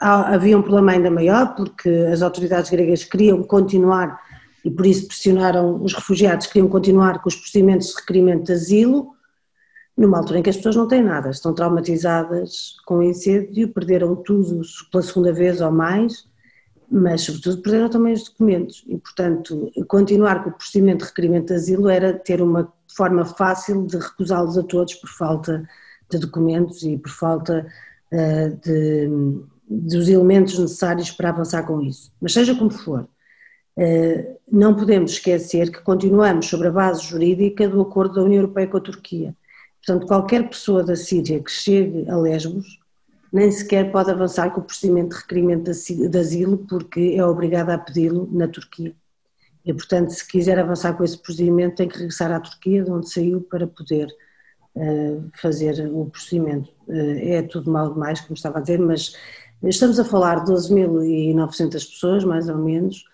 havia 0.00 0.58
um 0.58 0.62
problema 0.62 0.90
ainda 0.90 1.08
maior, 1.08 1.54
porque 1.54 1.88
as 1.88 2.20
autoridades 2.20 2.68
gregas 2.68 3.04
queriam 3.04 3.44
continuar 3.44 4.18
e 4.64 4.70
por 4.70 4.86
isso 4.86 5.06
pressionaram 5.06 5.82
os 5.82 5.94
refugiados, 5.94 6.46
queriam 6.46 6.68
continuar 6.68 7.22
com 7.22 7.28
os 7.28 7.36
procedimentos 7.36 7.88
de 7.88 7.94
requerimento 7.96 8.44
de 8.44 8.52
asilo, 8.52 9.14
numa 9.96 10.18
altura 10.18 10.38
em 10.38 10.42
que 10.42 10.50
as 10.50 10.56
pessoas 10.56 10.76
não 10.76 10.88
têm 10.88 11.02
nada, 11.02 11.30
estão 11.30 11.52
traumatizadas 11.52 12.76
com 12.86 12.98
o 12.98 13.02
incêndio, 13.02 13.68
perderam 13.68 14.16
tudo 14.16 14.62
pela 14.90 15.02
segunda 15.02 15.32
vez 15.32 15.60
ou 15.60 15.70
mais, 15.70 16.26
mas 16.90 17.22
sobretudo 17.22 17.62
perderam 17.62 17.88
também 17.88 18.12
os 18.12 18.24
documentos 18.24 18.84
e, 18.88 18.96
portanto, 18.98 19.70
continuar 19.86 20.42
com 20.42 20.50
o 20.50 20.52
procedimento 20.52 21.04
de 21.04 21.10
requerimento 21.10 21.48
de 21.48 21.54
asilo 21.54 21.88
era 21.88 22.12
ter 22.12 22.42
uma 22.42 22.72
forma 22.96 23.24
fácil 23.24 23.86
de 23.86 23.96
recusá-los 23.96 24.58
a 24.58 24.62
todos 24.62 24.94
por 24.94 25.08
falta 25.08 25.68
de 26.10 26.18
documentos 26.18 26.82
e 26.82 26.98
por 26.98 27.10
falta 27.10 27.66
uh, 28.12 28.56
de, 28.64 29.08
dos 29.68 30.08
elementos 30.08 30.58
necessários 30.58 31.12
para 31.12 31.28
avançar 31.28 31.62
com 31.64 31.80
isso. 31.80 32.12
Mas 32.20 32.32
seja 32.32 32.54
como 32.56 32.70
for, 32.70 33.08
não 34.50 34.74
podemos 34.74 35.12
esquecer 35.12 35.70
que 35.70 35.80
continuamos 35.80 36.46
sobre 36.46 36.68
a 36.68 36.72
base 36.72 37.02
jurídica 37.02 37.68
do 37.68 37.80
acordo 37.80 38.14
da 38.14 38.22
União 38.22 38.42
Europeia 38.42 38.66
com 38.66 38.76
a 38.76 38.80
Turquia. 38.80 39.34
Portanto, 39.84 40.06
qualquer 40.06 40.48
pessoa 40.48 40.84
da 40.84 40.94
Síria 40.94 41.40
que 41.40 41.50
chegue 41.50 42.08
a 42.10 42.16
Lesbos 42.16 42.80
nem 43.32 43.50
sequer 43.50 43.92
pode 43.92 44.10
avançar 44.10 44.50
com 44.50 44.60
o 44.60 44.64
procedimento 44.64 45.14
de 45.14 45.22
requerimento 45.22 45.64
de 45.64 46.18
asilo 46.18 46.58
porque 46.68 47.14
é 47.16 47.24
obrigada 47.24 47.74
a 47.74 47.78
pedi-lo 47.78 48.28
na 48.32 48.48
Turquia. 48.48 48.94
E, 49.64 49.72
portanto, 49.72 50.10
se 50.10 50.26
quiser 50.26 50.58
avançar 50.58 50.94
com 50.94 51.04
esse 51.04 51.18
procedimento, 51.18 51.76
tem 51.76 51.88
que 51.88 51.98
regressar 51.98 52.32
à 52.32 52.40
Turquia, 52.40 52.82
de 52.82 52.90
onde 52.90 53.10
saiu, 53.10 53.40
para 53.42 53.66
poder 53.66 54.08
uh, 54.74 55.30
fazer 55.34 55.88
o 55.92 56.06
procedimento. 56.06 56.70
Uh, 56.88 57.18
é 57.20 57.42
tudo 57.42 57.70
mal 57.70 57.92
demais, 57.92 58.20
como 58.20 58.34
estava 58.34 58.58
a 58.58 58.62
dizer, 58.62 58.78
mas 58.78 59.14
estamos 59.62 59.98
a 60.00 60.04
falar 60.04 60.44
de 60.44 60.52
12.900 60.52 61.72
pessoas, 61.72 62.24
mais 62.24 62.48
ou 62.48 62.56
menos, 62.56 63.04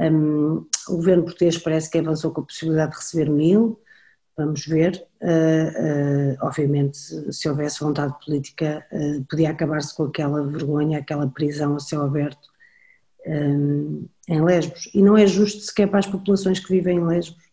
um, 0.00 0.66
o 0.88 0.96
governo 0.96 1.24
português 1.24 1.58
parece 1.58 1.90
que 1.90 1.98
avançou 1.98 2.30
com 2.30 2.42
a 2.42 2.44
possibilidade 2.44 2.92
de 2.92 2.98
receber 2.98 3.30
mil, 3.30 3.80
vamos 4.36 4.66
ver. 4.66 5.06
Uh, 5.22 6.34
uh, 6.34 6.46
obviamente, 6.46 6.98
se 7.32 7.48
houvesse 7.48 7.80
vontade 7.80 8.14
política, 8.24 8.86
uh, 8.92 9.24
podia 9.24 9.50
acabar-se 9.50 9.94
com 9.96 10.04
aquela 10.04 10.44
vergonha, 10.46 10.98
aquela 10.98 11.26
prisão 11.26 11.76
a 11.76 11.80
céu 11.80 12.02
aberto 12.02 12.48
um, 13.26 14.06
em 14.28 14.42
Lesbos. 14.42 14.90
E 14.94 15.02
não 15.02 15.16
é 15.16 15.26
justo 15.26 15.62
sequer 15.62 15.88
para 15.88 15.98
as 15.98 16.06
populações 16.06 16.60
que 16.60 16.70
vivem 16.70 16.98
em 16.98 17.04
Lesbos, 17.04 17.44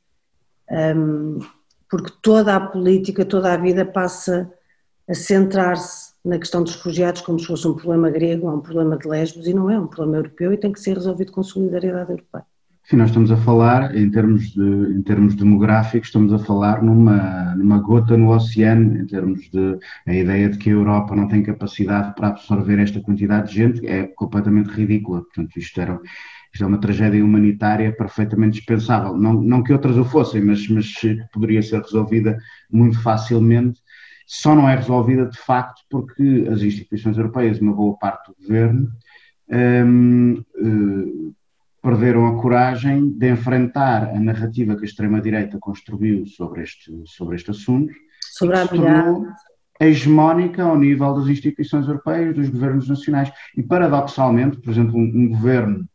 um, 0.96 1.40
porque 1.90 2.12
toda 2.22 2.56
a 2.56 2.60
política, 2.60 3.26
toda 3.26 3.54
a 3.54 3.58
vida 3.58 3.86
passa 3.86 4.52
a 5.08 5.14
centrar-se 5.14 6.13
na 6.24 6.40
questão 6.40 6.64
dos 6.64 6.76
refugiados 6.76 7.22
como 7.22 7.40
se 7.40 7.46
fosse 7.46 7.68
um 7.68 7.74
problema 7.74 8.10
grego 8.10 8.48
ou 8.48 8.56
um 8.58 8.62
problema 8.62 8.98
de 8.98 9.08
Lesbos 9.08 9.48
e 9.48 9.54
não 9.54 9.70
é 9.70 9.80
um 9.80 9.88
problema 9.88 10.18
europeu 10.18 10.54
e 10.54 10.58
tem 10.58 10.72
que 10.72 10.80
ser 10.80 10.96
resolvido 10.96 11.32
com 11.32 11.44
solidariedade 11.44 12.12
europeia. 12.12 12.46
Sim, 12.86 12.98
nós 12.98 13.10
estamos 13.10 13.32
a 13.32 13.38
falar, 13.38 13.96
em 13.96 14.12
termos, 14.12 14.52
de, 14.52 14.62
em 14.62 15.02
termos 15.02 15.36
demográficos, 15.36 16.10
estamos 16.10 16.34
a 16.34 16.40
falar 16.40 16.84
numa, 16.84 17.56
numa 17.56 17.80
gota 17.80 18.18
no 18.18 18.34
oceano, 18.36 18.98
em 18.98 19.06
termos 19.06 19.50
de 19.50 19.80
a 20.06 20.14
ideia 20.14 20.50
de 20.50 20.58
que 20.58 20.70
a 20.70 20.74
Europa 20.74 21.16
não 21.16 21.30
tem 21.30 21.42
capacidade 21.42 22.14
para 22.14 22.28
absorver 22.28 22.80
esta 22.80 23.00
quantidade 23.00 23.50
de 23.50 23.56
gente 23.56 23.88
é 23.88 24.04
completamente 24.08 24.68
ridícula. 24.68 25.22
Portanto, 25.22 25.58
isto, 25.58 25.80
era, 25.80 25.98
isto 26.54 26.64
é 26.64 26.68
uma 26.68 26.78
tragédia 26.78 27.24
humanitária 27.24 27.96
perfeitamente 27.96 28.58
dispensável. 28.58 29.16
Não, 29.16 29.34
não 29.34 29.64
que 29.64 29.72
outras 29.72 29.98
o 29.98 30.04
fossem, 30.04 30.42
mas, 30.44 30.68
mas 30.68 30.94
poderia 31.32 31.62
ser 31.62 31.82
resolvida 31.82 32.38
muito 32.70 33.02
facilmente. 33.02 33.80
Só 34.26 34.56
não 34.56 34.68
é 34.68 34.76
resolvida 34.76 35.26
de 35.26 35.38
facto 35.38 35.82
porque 35.90 36.48
as 36.52 36.62
instituições 36.62 37.18
europeias, 37.18 37.60
uma 37.60 37.74
boa 37.74 37.98
parte 37.98 38.32
do 38.32 38.36
governo, 38.42 38.92
hum, 39.50 40.44
hum, 40.58 41.34
perderam 41.82 42.28
a 42.28 42.42
coragem 42.42 43.10
de 43.10 43.32
enfrentar 43.32 44.10
a 44.10 44.20
narrativa 44.20 44.76
que 44.76 44.84
a 44.84 44.86
extrema-direita 44.86 45.58
construiu 45.60 46.26
sobre 46.26 46.64
este, 46.64 46.92
sobre 47.06 47.36
este 47.36 47.52
assunto. 47.52 47.94
Sobre 48.32 48.58
a 48.58 48.68
tornou 48.68 49.28
hegemónica 49.80 50.64
ao 50.64 50.78
nível 50.78 51.14
das 51.14 51.28
instituições 51.28 51.88
europeias, 51.88 52.36
dos 52.36 52.50
governos 52.50 52.88
nacionais. 52.88 53.32
E, 53.58 53.62
paradoxalmente, 53.62 54.58
por 54.58 54.72
exemplo, 54.72 54.98
um, 54.98 55.04
um 55.04 55.30
governo 55.30 55.88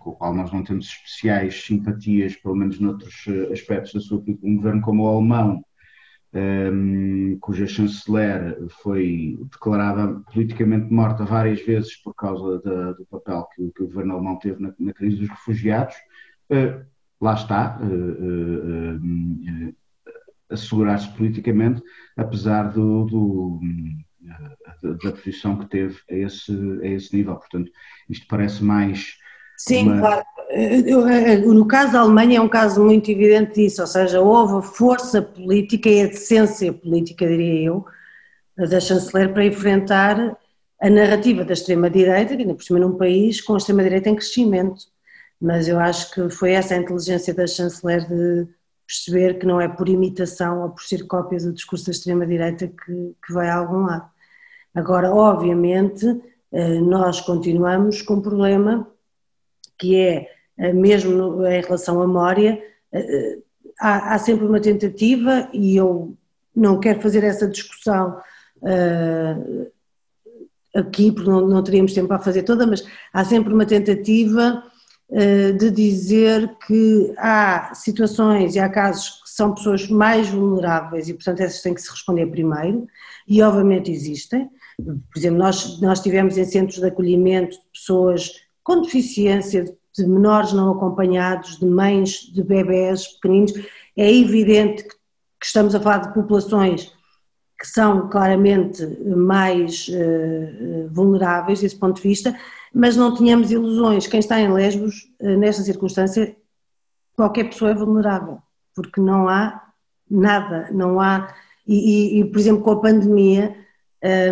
com 0.00 0.10
o 0.10 0.14
qual 0.14 0.34
nós 0.34 0.50
não 0.50 0.64
temos 0.64 0.86
especiais 0.86 1.62
simpatias, 1.62 2.34
pelo 2.36 2.56
menos 2.56 2.80
noutros 2.80 3.24
eh, 3.28 3.52
aspectos 3.52 3.92
da 3.92 4.00
sua 4.00 4.22
um 4.42 4.56
governo 4.56 4.80
como 4.80 5.04
o 5.04 5.08
alemão, 5.08 5.62
um, 6.32 7.38
cuja 7.40 7.66
chanceler 7.66 8.56
foi 8.82 9.38
declarada 9.50 10.20
politicamente 10.32 10.92
morta 10.92 11.24
várias 11.24 11.60
vezes 11.62 11.96
por 11.96 12.14
causa 12.14 12.58
do 12.58 13.06
papel 13.06 13.46
que, 13.54 13.70
que, 13.72 13.82
o 13.82 13.86
governo 13.86 14.14
alemão 14.14 14.38
teve 14.38 14.62
na, 14.62 14.72
na 14.78 14.92
crise 14.92 15.16
dos 15.16 15.28
refugiados, 15.28 15.96
uh, 16.50 16.84
lá 17.20 17.34
está, 17.34 17.80
uh, 17.82 18.96
uh, 18.96 19.74
assegurar-se 20.48 21.08
politicamente, 21.16 21.82
apesar 22.16 22.72
do, 22.72 23.04
do 23.04 23.60
da 24.82 25.12
posição 25.12 25.58
que 25.58 25.66
teve 25.66 25.98
a 26.10 26.14
esse, 26.14 26.52
a 26.82 26.86
esse 26.86 27.16
nível. 27.16 27.36
Portanto, 27.36 27.70
isto 28.08 28.26
parece 28.28 28.62
mais. 28.62 29.16
Sim, 29.56 29.88
uma... 29.88 29.98
claro. 29.98 30.24
No 31.46 31.66
caso 31.66 31.92
da 31.92 32.00
Alemanha 32.00 32.38
é 32.38 32.40
um 32.40 32.48
caso 32.48 32.84
muito 32.84 33.10
evidente 33.10 33.54
disso, 33.54 33.80
ou 33.80 33.86
seja, 33.86 34.20
houve 34.20 34.66
força 34.66 35.22
política 35.22 35.88
e 35.88 36.02
a 36.02 36.06
decência 36.06 36.72
política, 36.72 37.26
diria 37.26 37.68
eu, 37.68 37.84
da 38.56 38.80
chanceler 38.80 39.32
para 39.32 39.44
enfrentar 39.44 40.36
a 40.80 40.90
narrativa 40.90 41.44
da 41.44 41.52
extrema-direita, 41.52 42.34
ainda 42.34 42.54
por 42.54 42.64
cima 42.64 42.78
num 42.78 42.96
país 42.96 43.40
com 43.40 43.54
a 43.54 43.58
extrema-direita 43.58 44.08
em 44.08 44.16
crescimento. 44.16 44.86
Mas 45.40 45.68
eu 45.68 45.78
acho 45.78 46.10
que 46.12 46.28
foi 46.30 46.52
essa 46.52 46.74
a 46.74 46.78
inteligência 46.78 47.32
da 47.32 47.46
chanceler 47.46 48.06
de 48.08 48.48
perceber 48.86 49.38
que 49.38 49.46
não 49.46 49.60
é 49.60 49.68
por 49.68 49.88
imitação 49.88 50.62
ou 50.62 50.70
por 50.70 50.82
ser 50.82 51.06
cópia 51.06 51.38
do 51.38 51.52
discurso 51.52 51.86
da 51.86 51.92
extrema-direita 51.92 52.66
que, 52.66 53.14
que 53.24 53.32
vai 53.32 53.48
a 53.48 53.56
algum 53.56 53.84
lado. 53.84 54.10
Agora, 54.74 55.12
obviamente, 55.12 56.06
eh, 56.52 56.80
nós 56.80 57.20
continuamos 57.20 58.02
com 58.02 58.14
um 58.14 58.22
problema 58.22 58.90
que 59.78 59.96
é 59.96 60.14
eh, 60.14 60.39
mesmo 60.74 61.46
em 61.46 61.60
relação 61.62 62.02
à 62.02 62.06
Mória, 62.06 62.62
eh, 62.92 62.98
eh, 62.98 63.38
há, 63.80 64.14
há, 64.14 64.18
sempre 64.18 64.44
uma 64.44 64.60
tentativa, 64.60 65.48
e 65.52 65.76
eu 65.76 66.14
não 66.54 66.78
quero 66.78 67.00
fazer 67.00 67.24
essa 67.24 67.48
discussão 67.48 68.20
uh, 68.58 69.70
aqui, 70.74 71.12
porque 71.12 71.30
não, 71.30 71.46
não, 71.46 71.62
teríamos 71.62 71.94
tempo 71.94 72.08
para 72.08 72.18
fazer 72.18 72.42
toda, 72.42 72.66
mas 72.66 72.84
há 73.12 73.24
sempre 73.24 73.54
uma 73.54 73.64
tentativa 73.64 74.62
uh, 75.08 75.52
de 75.56 75.70
dizer 75.70 76.54
que 76.66 77.14
há 77.16 77.72
situações 77.74 78.54
e 78.54 78.58
há 78.58 78.68
casos 78.68 79.22
que 79.22 79.30
são 79.30 79.54
pessoas 79.54 79.88
mais 79.88 80.28
vulneráveis 80.28 81.08
e, 81.08 81.14
portanto, 81.14 81.40
essas 81.40 81.62
têm 81.62 81.72
que 81.72 81.80
se 81.80 81.90
responder 81.90 82.26
primeiro, 82.26 82.86
e 83.26 83.40
obviamente 83.42 83.90
existem. 83.90 84.50
Por 84.76 85.18
exemplo, 85.18 85.38
nós, 85.38 85.80
nós 85.80 86.00
tivemos 86.00 86.36
em 86.36 86.44
centros 86.44 86.80
de 86.80 86.86
acolhimento 86.86 87.56
de 87.56 87.68
pessoas 87.72 88.30
com 88.62 88.82
deficiência, 88.82 89.64
de 89.96 90.06
menores 90.06 90.52
não 90.52 90.72
acompanhados, 90.72 91.58
de 91.58 91.66
mães 91.66 92.30
de 92.32 92.42
bebés 92.42 93.06
pequeninos, 93.14 93.52
é 93.96 94.12
evidente 94.12 94.84
que, 94.84 94.94
estamos 95.42 95.74
a 95.74 95.80
falar 95.80 95.98
de 95.98 96.14
populações 96.14 96.92
que 97.58 97.66
são 97.66 98.08
claramente 98.08 98.86
mais 99.04 99.88
uh, 99.88 100.88
vulneráveis 100.90 101.60
desse 101.60 101.76
ponto 101.76 101.96
de 101.96 102.08
vista, 102.08 102.38
mas 102.74 102.96
não 102.96 103.14
tínhamos 103.14 103.50
ilusões. 103.50 104.06
Quem 104.06 104.20
está 104.20 104.40
em 104.40 104.52
Lesbos, 104.52 105.10
uh, 105.20 105.36
nesta 105.38 105.62
circunstância, 105.62 106.36
qualquer 107.16 107.44
pessoa 107.44 107.70
é 107.70 107.74
vulnerável, 107.74 108.38
porque 108.74 109.00
não 109.00 109.28
há 109.28 109.62
nada, 110.10 110.68
não 110.72 111.00
há. 111.00 111.34
E, 111.66 112.18
e, 112.18 112.20
e 112.20 112.24
por 112.24 112.38
exemplo, 112.38 112.62
com 112.62 112.70
a 112.72 112.80
pandemia, 112.80 113.56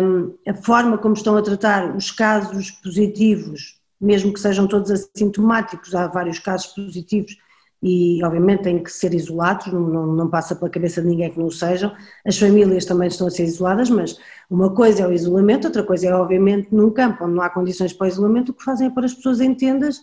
um, 0.01 0.35
a 0.47 0.53
forma 0.53 0.97
como 0.97 1.13
estão 1.13 1.37
a 1.37 1.41
tratar 1.41 1.95
os 1.95 2.11
casos 2.11 2.71
positivos 2.71 3.78
mesmo 3.99 4.33
que 4.33 4.39
sejam 4.39 4.67
todos 4.67 4.91
assintomáticos, 4.91 5.93
há 5.93 6.07
vários 6.07 6.39
casos 6.39 6.67
positivos 6.67 7.37
e 7.81 8.21
obviamente 8.23 8.63
têm 8.63 8.83
que 8.83 8.91
ser 8.91 9.13
isolados, 9.13 9.67
não, 9.67 10.05
não, 10.07 10.29
passa 10.29 10.55
pela 10.55 10.69
cabeça 10.69 11.01
de 11.01 11.07
ninguém 11.07 11.31
que 11.31 11.39
não 11.39 11.47
o 11.47 11.51
sejam, 11.51 11.93
as 12.25 12.37
famílias 12.37 12.85
também 12.85 13.07
estão 13.07 13.27
a 13.27 13.29
ser 13.29 13.43
isoladas, 13.43 13.89
mas 13.89 14.19
uma 14.49 14.73
coisa 14.73 15.03
é 15.03 15.07
o 15.07 15.13
isolamento, 15.13 15.65
outra 15.65 15.83
coisa 15.83 16.07
é 16.07 16.13
obviamente 16.13 16.73
num 16.73 16.91
campo 16.91 17.23
onde 17.23 17.35
não 17.35 17.41
há 17.41 17.49
condições 17.49 17.93
para 17.93 18.05
o 18.05 18.07
isolamento, 18.09 18.49
o 18.49 18.53
que 18.53 18.63
fazem 18.63 18.87
é 18.87 18.89
pôr 18.89 19.05
as 19.05 19.13
pessoas 19.13 19.39
em 19.39 19.55
tendas, 19.55 20.01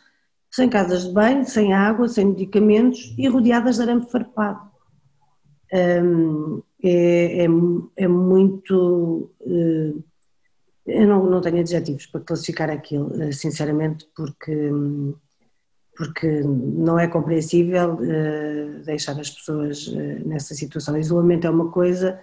sem 0.50 0.71
casas 0.71 1.05
de 1.07 1.12
banho, 1.12 1.45
sem 1.45 1.75
água, 1.75 2.09
sem 2.09 2.26
medicamentos 2.26 3.15
e 3.19 3.29
rodeadas 3.29 3.76
de 3.76 3.83
arame 3.83 4.11
farpado. 4.11 4.71
Um, 5.73 6.62
é, 6.83 7.45
é, 7.45 7.47
é, 7.97 8.09
muito... 8.09 9.31
Uh, 9.41 10.03
eu 10.87 11.07
não, 11.07 11.26
não 11.26 11.40
tenho 11.40 11.59
adjetivos 11.61 12.07
para 12.07 12.21
classificar 12.21 12.71
aquilo, 12.71 13.11
eh, 13.23 13.33
sinceramente, 13.33 14.09
porque, 14.14 14.71
porque 15.97 16.43
não 16.45 16.99
é 16.99 17.09
compreensível 17.09 17.95
uh, 17.95 18.85
deixar 18.85 19.19
as 19.19 19.31
pessoas 19.31 19.88
uh, 19.88 20.28
nessa 20.28 20.55
situação. 20.55 20.97
Isolamento 20.97 21.47
é 21.47 21.50
uma 21.50 21.71
coisa, 21.71 22.21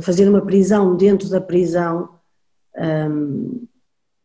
fazer 0.00 0.28
uma 0.28 0.40
prisão 0.40 0.96
dentro 0.96 1.28
da 1.28 1.40
prisão 1.40 2.08
um, 2.76 3.66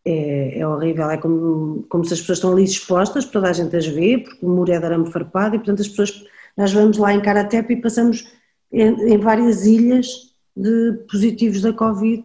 é, 0.04 0.60
é, 0.60 0.68
horrível, 0.68 1.10
é 1.10 1.18
como, 1.18 1.84
como 1.90 2.04
se 2.04 2.14
as 2.14 2.20
pessoas 2.20 2.40
estão 2.40 2.52
ali 2.52 2.64
expostas, 2.64 3.26
toda 3.26 3.50
a 3.50 3.54
gente 3.54 3.76
as 3.76 3.86
vê, 3.86 4.20
porque 4.20 4.46
o 4.46 4.50
muro 4.50 4.72
é 4.72 4.80
de 4.80 4.86
arame 4.86 5.12
farpado 5.12 5.56
e 5.56 5.60
portanto 5.60 5.82
as 5.82 5.88
pessoas, 5.88 6.24
nós 6.58 6.72
vamos 6.72 6.98
lá 6.98 7.14
em 7.14 7.22
Karatepe 7.22 7.74
e 7.74 7.82
passamos 7.82 8.28
em, 8.72 9.14
em 9.14 9.18
várias 9.18 9.66
ilhas 9.66 10.08
de 10.56 10.94
positivos 11.12 11.62
da 11.62 11.74
Covid 11.74 12.24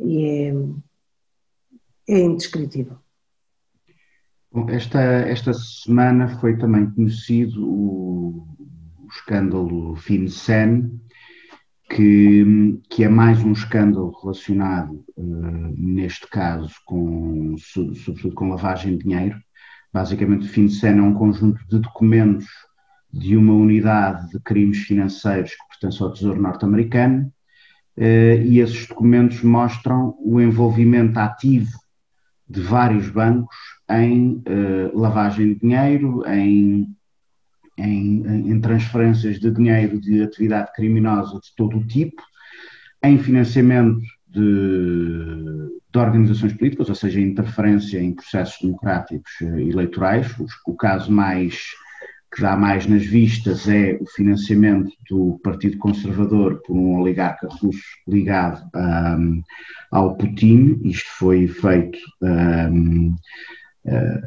e 0.00 0.24
é, 0.24 0.52
é 2.08 2.18
indescritível. 2.20 2.98
Bom, 4.52 4.68
esta, 4.68 5.00
esta 5.00 5.52
semana 5.54 6.28
foi 6.40 6.56
também 6.58 6.90
conhecido 6.90 7.64
o, 7.64 8.48
o 8.98 9.06
escândalo 9.08 9.94
FinCEN, 9.94 11.00
que, 11.88 12.80
que 12.88 13.04
é 13.04 13.08
mais 13.08 13.42
um 13.42 13.52
escândalo 13.52 14.12
relacionado, 14.20 15.04
uh, 15.16 15.74
neste 15.76 16.28
caso, 16.28 16.72
com, 16.84 17.54
sobretudo 17.58 18.34
com 18.34 18.50
lavagem 18.50 18.96
de 18.96 19.04
dinheiro. 19.04 19.38
Basicamente, 19.92 20.46
o 20.46 20.48
FinCEN 20.48 20.98
é 20.98 21.02
um 21.02 21.14
conjunto 21.14 21.64
de 21.68 21.78
documentos 21.78 22.46
de 23.12 23.36
uma 23.36 23.54
unidade 23.54 24.30
de 24.30 24.40
crimes 24.40 24.78
financeiros 24.78 25.50
que 25.50 25.68
pertence 25.68 26.02
ao 26.02 26.12
Tesouro 26.12 26.40
norte-americano, 26.40 27.32
e 28.02 28.60
esses 28.60 28.86
documentos 28.86 29.42
mostram 29.42 30.16
o 30.20 30.40
envolvimento 30.40 31.18
ativo 31.18 31.78
de 32.48 32.60
vários 32.60 33.08
bancos 33.08 33.54
em 33.88 34.42
eh, 34.44 34.90
lavagem 34.92 35.54
de 35.54 35.60
dinheiro, 35.60 36.22
em, 36.26 36.88
em, 37.78 38.50
em 38.50 38.60
transferências 38.60 39.38
de 39.38 39.50
dinheiro 39.50 40.00
de 40.00 40.22
atividade 40.22 40.72
criminosa 40.74 41.34
de 41.34 41.54
todo 41.56 41.78
o 41.78 41.86
tipo, 41.86 42.20
em 43.04 43.18
financiamento 43.18 44.00
de, 44.26 45.70
de, 45.92 45.98
organizações 45.98 46.52
políticas, 46.54 46.88
ou 46.88 46.94
seja, 46.94 47.20
interferência 47.20 48.00
em 48.00 48.14
processos 48.14 48.58
democráticos 48.60 49.30
eh, 49.42 49.62
eleitorais. 49.62 50.36
O, 50.38 50.46
o 50.72 50.76
caso 50.76 51.10
mais 51.12 51.72
que 52.32 52.42
dá 52.42 52.56
mais 52.56 52.86
nas 52.86 53.04
vistas 53.04 53.68
é 53.68 53.98
o 54.00 54.06
financiamento 54.06 54.92
do 55.08 55.40
Partido 55.42 55.78
Conservador 55.78 56.62
por 56.64 56.76
um 56.76 57.00
oligarca 57.00 57.48
russo 57.48 57.82
ligado 58.06 58.62
um, 58.74 59.42
ao 59.90 60.16
Putin. 60.16 60.80
Isto 60.84 61.10
foi 61.18 61.48
feito 61.48 61.98
um, 62.22 63.08
uh, 63.84 63.90
hum, 63.90 64.20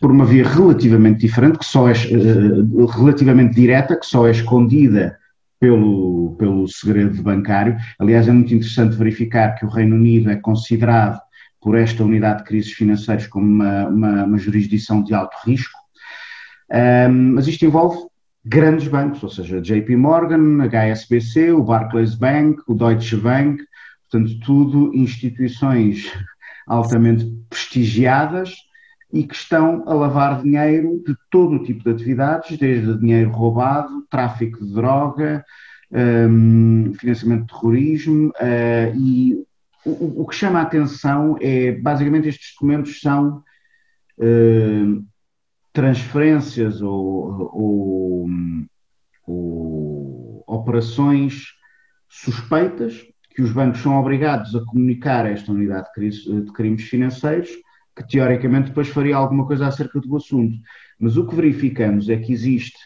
por 0.00 0.12
uma 0.12 0.24
via 0.24 0.46
relativamente 0.46 1.20
diferente, 1.20 1.58
que 1.58 1.64
só 1.64 1.88
é 1.88 1.92
uh, 1.92 2.86
relativamente 2.86 3.56
direta, 3.56 3.98
que 3.98 4.06
só 4.06 4.28
é 4.28 4.30
escondida 4.30 5.18
pelo, 5.58 6.36
pelo 6.38 6.68
segredo 6.68 7.20
bancário. 7.22 7.76
Aliás, 7.98 8.28
é 8.28 8.32
muito 8.32 8.54
interessante 8.54 8.96
verificar 8.96 9.56
que 9.56 9.66
o 9.66 9.68
Reino 9.68 9.96
Unido 9.96 10.30
é 10.30 10.36
considerado 10.36 11.20
por 11.60 11.76
esta 11.76 12.04
unidade 12.04 12.38
de 12.38 12.44
crises 12.44 12.72
financeiras 12.72 13.26
como 13.26 13.44
uma, 13.44 13.88
uma, 13.88 14.24
uma 14.24 14.38
jurisdição 14.38 15.02
de 15.02 15.12
alto 15.12 15.36
risco, 15.44 15.76
um, 16.70 17.34
mas 17.34 17.46
isto 17.46 17.64
envolve 17.64 18.08
grandes 18.44 18.88
bancos, 18.88 19.22
ou 19.22 19.28
seja, 19.28 19.60
JP 19.60 19.96
Morgan, 19.96 20.62
HSBC, 20.62 21.52
o 21.52 21.62
Barclays 21.62 22.14
Bank, 22.14 22.62
o 22.66 22.74
Deutsche 22.74 23.16
Bank, 23.16 23.62
portanto, 24.10 24.40
tudo 24.40 24.94
instituições 24.94 26.12
altamente 26.66 27.26
prestigiadas 27.48 28.54
e 29.12 29.24
que 29.24 29.34
estão 29.34 29.84
a 29.86 29.94
lavar 29.94 30.42
dinheiro 30.42 31.02
de 31.06 31.14
todo 31.30 31.56
o 31.56 31.62
tipo 31.62 31.84
de 31.84 31.90
atividades, 31.90 32.58
desde 32.58 32.98
dinheiro 32.98 33.30
roubado, 33.30 34.06
tráfico 34.10 34.64
de 34.64 34.72
droga, 34.72 35.44
um, 35.90 36.92
financiamento 36.94 37.42
de 37.42 37.46
terrorismo, 37.48 38.28
uh, 38.28 38.96
e 38.96 39.42
o, 39.84 40.22
o, 40.22 40.26
que 40.26 40.34
chama 40.34 40.58
a 40.58 40.62
atenção 40.62 41.36
é, 41.40 41.72
basicamente, 41.72 42.28
estes 42.28 42.52
documentos 42.54 43.00
são 43.00 43.42
uh, 44.18 45.04
transferências 45.78 46.82
ou, 46.82 47.52
ou, 47.54 48.26
ou 49.24 50.44
operações 50.44 51.44
suspeitas 52.08 53.06
que 53.30 53.42
os 53.42 53.52
bancos 53.52 53.80
são 53.80 53.96
obrigados 53.96 54.56
a 54.56 54.64
comunicar 54.64 55.24
a 55.24 55.28
esta 55.28 55.52
unidade 55.52 55.86
de 55.96 56.52
crimes 56.52 56.82
financeiros 56.82 57.50
que 57.94 58.08
teoricamente 58.08 58.70
depois 58.70 58.88
faria 58.88 59.14
alguma 59.14 59.46
coisa 59.46 59.68
acerca 59.68 60.00
do 60.00 60.16
assunto. 60.16 60.58
Mas 60.98 61.16
o 61.16 61.24
que 61.24 61.36
verificamos 61.36 62.08
é 62.08 62.16
que 62.16 62.32
existe 62.32 62.78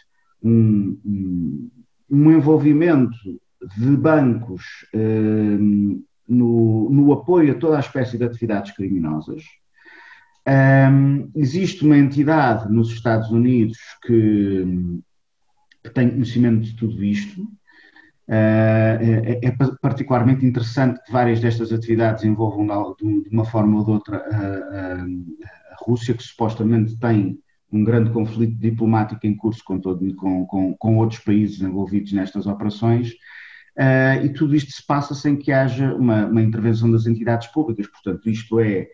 um, 0.43 0.99
um, 1.03 1.71
um 2.11 2.31
envolvimento 2.31 3.17
de 3.75 3.97
bancos 3.97 4.63
um, 4.93 6.03
no, 6.27 6.91
no, 6.91 7.11
apoio 7.11 7.53
a 7.53 7.59
toda 7.59 7.77
a 7.77 7.79
espécie 7.79 8.19
de 8.19 8.23
atividades 8.23 8.71
criminosas. 8.71 9.43
Hum, 10.45 11.31
existe 11.35 11.85
uma 11.85 11.97
entidade 11.97 12.71
nos 12.71 12.91
Estados 12.91 13.29
Unidos 13.29 13.77
que, 14.05 14.65
que 15.83 15.89
tem 15.89 16.09
conhecimento 16.09 16.61
de 16.61 16.75
tudo 16.75 17.03
isto, 17.03 17.47
Uh, 18.25 18.95
é, 19.01 19.39
é, 19.43 19.51
particularmente 19.81 20.45
interessante 20.45 20.97
que 21.03 21.11
várias 21.11 21.41
destas 21.41 21.73
atividades 21.73 22.23
envolvam 22.23 22.65
de 22.95 23.29
uma 23.29 23.43
forma 23.43 23.79
ou 23.79 23.83
de 23.83 23.91
outra 23.91 24.17
a, 24.17 24.37
a, 24.37 25.03
a 25.03 25.75
Rússia, 25.85 26.13
que 26.13 26.23
supostamente 26.23 26.97
tem 26.97 27.37
um 27.69 27.83
grande 27.83 28.11
conflito 28.11 28.55
diplomático 28.57 29.27
em 29.27 29.35
curso 29.35 29.61
com, 29.65 29.77
todo, 29.77 30.15
com, 30.15 30.45
com, 30.45 30.73
com 30.77 30.97
outros 30.99 31.19
países 31.19 31.61
envolvidos 31.61 32.13
nestas 32.13 32.47
operações, 32.47 33.09
uh, 33.77 34.23
e 34.23 34.29
tudo 34.29 34.55
isto 34.55 34.71
se 34.71 34.85
passa 34.85 35.13
sem 35.13 35.35
que 35.35 35.51
haja 35.51 35.93
uma, 35.93 36.25
uma 36.25 36.41
intervenção 36.41 36.89
das 36.89 37.05
entidades 37.05 37.47
públicas. 37.47 37.87
Portanto, 37.87 38.29
isto 38.29 38.57
é 38.61 38.87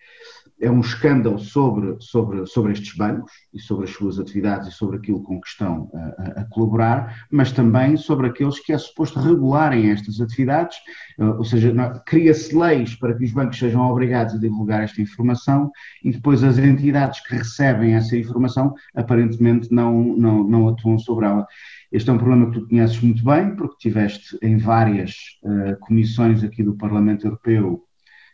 é 0.61 0.69
um 0.69 0.81
escândalo 0.81 1.39
sobre, 1.39 1.95
sobre, 1.99 2.45
sobre 2.45 2.73
estes 2.73 2.95
bancos 2.95 3.31
e 3.53 3.59
sobre 3.59 3.85
as 3.85 3.91
suas 3.91 4.19
atividades 4.19 4.67
e 4.67 4.71
sobre 4.71 4.97
aquilo 4.97 5.23
com 5.23 5.39
que 5.39 5.47
estão 5.47 5.89
a, 5.93 6.41
a, 6.41 6.45
colaborar, 6.45 7.25
mas 7.31 7.51
também 7.51 7.95
sobre 7.95 8.27
aqueles 8.27 8.59
que 8.59 8.73
é 8.73 8.77
suposto 8.77 9.19
regularem 9.19 9.89
estas 9.89 10.19
atividades, 10.19 10.77
eh, 11.17 11.23
ou 11.23 11.45
seja, 11.45 11.73
cria-se 12.05 12.55
leis 12.55 12.95
para 12.95 13.13
que 13.15 13.23
os 13.23 13.31
bancos 13.31 13.57
sejam 13.57 13.81
obrigados 13.89 14.35
a 14.35 14.39
divulgar 14.39 14.83
esta 14.83 15.01
informação 15.01 15.71
e 16.03 16.11
depois 16.11 16.43
as 16.43 16.57
entidades 16.57 17.21
que 17.25 17.35
recebem 17.35 17.95
essa 17.95 18.17
informação 18.17 18.73
aparentemente 18.93 19.71
não, 19.71 20.03
não, 20.15 20.43
não 20.43 20.67
atuam 20.67 20.97
sobre 20.99 21.25
ela. 21.25 21.47
Este 21.91 22.09
é 22.09 22.13
um 22.13 22.17
problema 22.17 22.51
que 22.51 22.59
tu 22.59 22.67
conheces 22.67 23.01
muito 23.01 23.23
bem, 23.23 23.55
porque 23.55 23.75
tiveste 23.79 24.37
em 24.43 24.57
várias 24.57 25.39
uh, 25.43 25.79
comissões 25.79 26.43
aqui 26.43 26.61
do 26.61 26.75
Parlamento 26.75 27.25
Europeu 27.25 27.83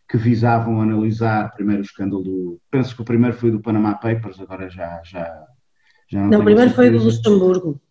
que 0.07 0.17
visavam 0.17 0.81
analisar 0.81 1.51
primeiro 1.51 1.81
o 1.81 1.85
escândalo 1.85 2.23
do. 2.23 2.61
Penso 2.69 2.95
que 2.95 3.01
o 3.01 3.05
primeiro 3.05 3.35
foi 3.35 3.51
do 3.51 3.59
Panama 3.59 3.95
Papers, 3.95 4.39
agora 4.39 4.69
já. 4.69 5.01
já, 5.03 5.45
já 6.07 6.21
não, 6.21 6.29
não 6.29 6.39
o 6.41 6.43
primeiro 6.43 6.71
foi 6.71 6.89
do 6.89 7.03
Luxemburgo. 7.03 7.81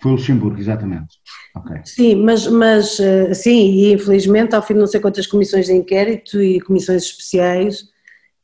Foi 0.00 0.12
o 0.12 0.14
Luxemburgo, 0.14 0.58
exatamente. 0.58 1.18
Okay. 1.56 1.80
Sim, 1.84 2.16
mas, 2.16 2.46
mas 2.46 2.98
eh, 2.98 3.32
sim, 3.32 3.70
e 3.70 3.92
infelizmente, 3.92 4.54
ao 4.54 4.62
fim 4.62 4.74
de 4.74 4.80
não 4.80 4.86
sei 4.86 5.00
quantas 5.00 5.26
comissões 5.26 5.66
de 5.66 5.72
inquérito 5.72 6.42
e 6.42 6.60
comissões 6.60 7.04
especiais, 7.04 7.82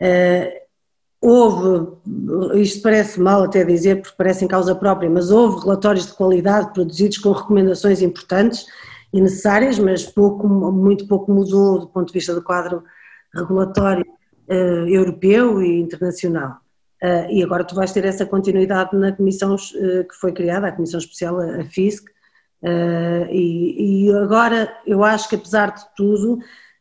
uh, 0.01 0.61
houve, 1.21 1.99
isto 2.61 2.83
parece 2.83 3.21
mal 3.21 3.43
até 3.43 3.65
dizer, 3.65 4.01
porque 4.01 4.17
parece 4.17 4.45
em 4.45 4.49
causa 4.49 4.75
própria, 4.75 5.11
mas 5.11 5.31
houve 5.31 5.63
relatórios 5.63 6.07
de 6.07 6.13
qualidade 6.13 6.73
produzidos 6.73 7.19
com 7.19 7.33
recomendações 7.33 8.01
importantes 8.01 8.65
e 9.13 9.21
necessárias, 9.21 9.79
mas 9.79 10.05
pouco, 10.05 10.49
muito 10.49 11.07
pouco 11.07 11.33
mudou 11.33 11.81
do 11.81 11.89
ponto 11.89 12.09
de 12.09 12.13
vista 12.13 12.35
do 12.35 12.43
quadro 12.43 12.85
regulatório 13.35 14.07
uh, 14.49 14.89
europeu 14.89 15.63
e 15.63 15.81
internacional. 15.81 16.59
Uh, 17.03 17.31
e 17.31 17.43
agora 17.43 17.65
tu 17.65 17.75
vais 17.75 17.93
ter 17.93 18.05
essa 18.05 18.27
continuidade 18.27 18.95
na 18.97 19.13
comissão 19.13 19.55
uh, 19.55 20.05
que 20.05 20.15
foi 20.21 20.33
criada, 20.33 20.67
a 20.69 20.73
Comissão 20.73 20.99
Especial, 20.99 21.41
a 21.41 21.65
FISC, 21.65 22.05
e, 23.31 24.05
e, 24.07 24.13
agora 24.19 24.71
eu 24.87 25.03
acho 25.03 25.31
que 25.31 25.35
apesar 25.35 25.73
de 25.73 25.83
tudo 25.97 26.39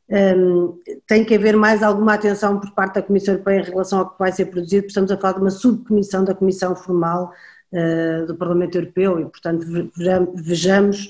um, 0.10 0.78
tem 1.08 1.24
que 1.24 1.34
haver 1.34 1.56
mais 1.56 1.82
alguma 1.82 2.16
atenção 2.16 2.60
por 2.60 2.72
parte 2.72 2.96
da 2.96 3.02
Comissão 3.02 3.36
Europeia 3.36 3.62
em 3.62 3.64
relação 3.64 4.00
ao 4.00 4.10
que 4.10 4.20
vai 4.20 4.30
ser 4.30 4.48
produzido, 4.48 4.82
porque 4.82 4.90
estamos 4.90 5.10
a 5.10 5.16
falar 5.16 5.36
de 5.36 5.40
uma 5.40 5.50
subcomissão 5.50 6.26
da 6.26 6.36
Comissão 6.36 6.76
Formal 6.76 7.32
do 8.28 8.36
Parlamento 8.36 8.78
Europeu 8.78 9.22
e 9.22 9.26
portanto 9.26 9.66
vejamos 10.36 11.08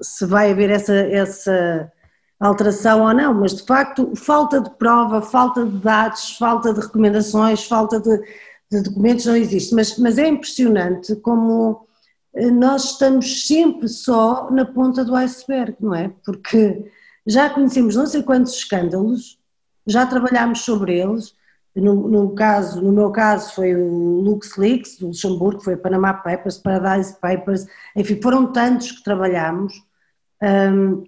se 0.00 0.26
vai 0.26 0.50
haver 0.50 0.70
essa, 0.70 0.94
essa 0.94 1.92
alteração 2.38 3.02
ou 3.02 3.14
não, 3.14 3.34
mas 3.34 3.54
de 3.54 3.62
facto 3.62 4.14
falta 4.16 4.60
de 4.60 4.70
prova, 4.70 5.20
falta 5.20 5.64
de 5.64 5.78
dados, 5.78 6.36
falta 6.36 6.72
de 6.72 6.80
recomendações, 6.80 7.64
falta 7.64 8.00
de, 8.00 8.18
de 8.70 8.82
documentos 8.82 9.26
não 9.26 9.36
existe, 9.36 9.74
mas, 9.74 9.98
mas 9.98 10.16
é 10.16 10.26
impressionante 10.26 11.14
como 11.16 11.86
eh, 12.34 12.50
nós 12.50 12.92
estamos 12.92 13.46
sempre 13.46 13.88
só 13.88 14.50
na 14.50 14.64
ponta 14.64 15.04
do 15.04 15.14
iceberg, 15.14 15.76
não 15.80 15.94
é? 15.94 16.10
Porque 16.24 16.90
já 17.26 17.50
conhecemos 17.50 17.96
não 17.96 18.06
sei 18.06 18.22
quantos 18.22 18.54
escândalos, 18.54 19.38
já 19.86 20.06
trabalhámos 20.06 20.60
sobre 20.60 20.98
eles, 20.98 21.34
no, 21.74 22.08
no, 22.08 22.34
caso, 22.34 22.82
no 22.82 22.92
meu 22.92 23.10
caso 23.10 23.54
foi 23.54 23.74
o 23.74 24.20
LuxLeaks 24.20 24.98
do 24.98 25.08
Luxemburgo, 25.08 25.62
foi 25.62 25.74
o 25.74 25.78
Panama 25.78 26.12
Papers, 26.14 26.58
Paradise 26.58 27.18
Papers, 27.20 27.66
enfim, 27.94 28.20
foram 28.20 28.52
tantos 28.52 28.92
que 28.92 29.04
trabalhámos 29.04 29.74
um, 30.42 31.04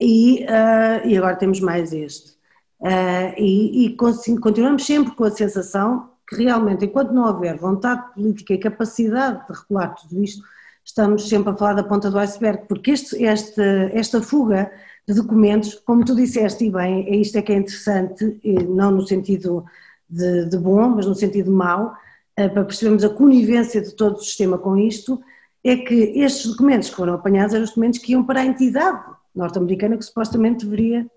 e, 0.00 0.44
uh, 0.44 1.06
e 1.06 1.16
agora 1.16 1.36
temos 1.36 1.60
mais 1.60 1.92
este. 1.92 2.36
Uh, 2.80 3.34
e, 3.36 3.86
e 3.86 3.96
continuamos 3.96 4.84
sempre 4.86 5.14
com 5.14 5.24
a 5.24 5.30
sensação 5.30 6.10
que 6.28 6.36
realmente, 6.36 6.84
enquanto 6.84 7.12
não 7.12 7.26
houver 7.26 7.56
vontade 7.56 8.12
política 8.12 8.52
e 8.52 8.58
capacidade 8.58 9.46
de 9.46 9.58
regular 9.58 9.94
tudo 9.94 10.22
isto, 10.22 10.42
estamos 10.84 11.28
sempre 11.28 11.52
a 11.52 11.56
falar 11.56 11.74
da 11.74 11.82
ponta 11.82 12.10
do 12.10 12.18
iceberg, 12.18 12.66
porque 12.68 12.90
este, 12.90 13.22
este, 13.24 13.62
esta 13.92 14.22
fuga 14.22 14.70
de 15.08 15.14
documentos, 15.14 15.74
como 15.74 16.04
tu 16.04 16.14
disseste 16.14 16.66
e 16.66 16.70
bem, 16.70 17.08
é 17.08 17.16
isto 17.16 17.38
é 17.38 17.42
que 17.42 17.50
é 17.50 17.56
interessante, 17.56 18.38
não 18.68 18.90
no 18.90 19.06
sentido 19.06 19.64
de, 20.08 20.44
de 20.44 20.58
bom, 20.58 20.86
mas 20.90 21.06
no 21.06 21.14
sentido 21.14 21.50
mau, 21.50 21.94
eh, 22.36 22.46
para 22.46 22.62
percebermos 22.62 23.02
a 23.02 23.08
conivência 23.08 23.80
de 23.80 23.94
todo 23.96 24.16
o 24.16 24.20
sistema 24.20 24.58
com 24.58 24.76
isto, 24.76 25.18
é 25.64 25.76
que 25.76 25.94
estes 25.94 26.50
documentos 26.50 26.90
que 26.90 26.96
foram 26.96 27.14
apanhados 27.14 27.54
eram 27.54 27.64
os 27.64 27.70
documentos 27.70 27.98
que 28.00 28.12
iam 28.12 28.22
para 28.22 28.40
a 28.40 28.44
entidade 28.44 29.02
norte-americana 29.34 29.96
que 29.96 30.04
supostamente 30.04 30.66
deveria 30.66 31.10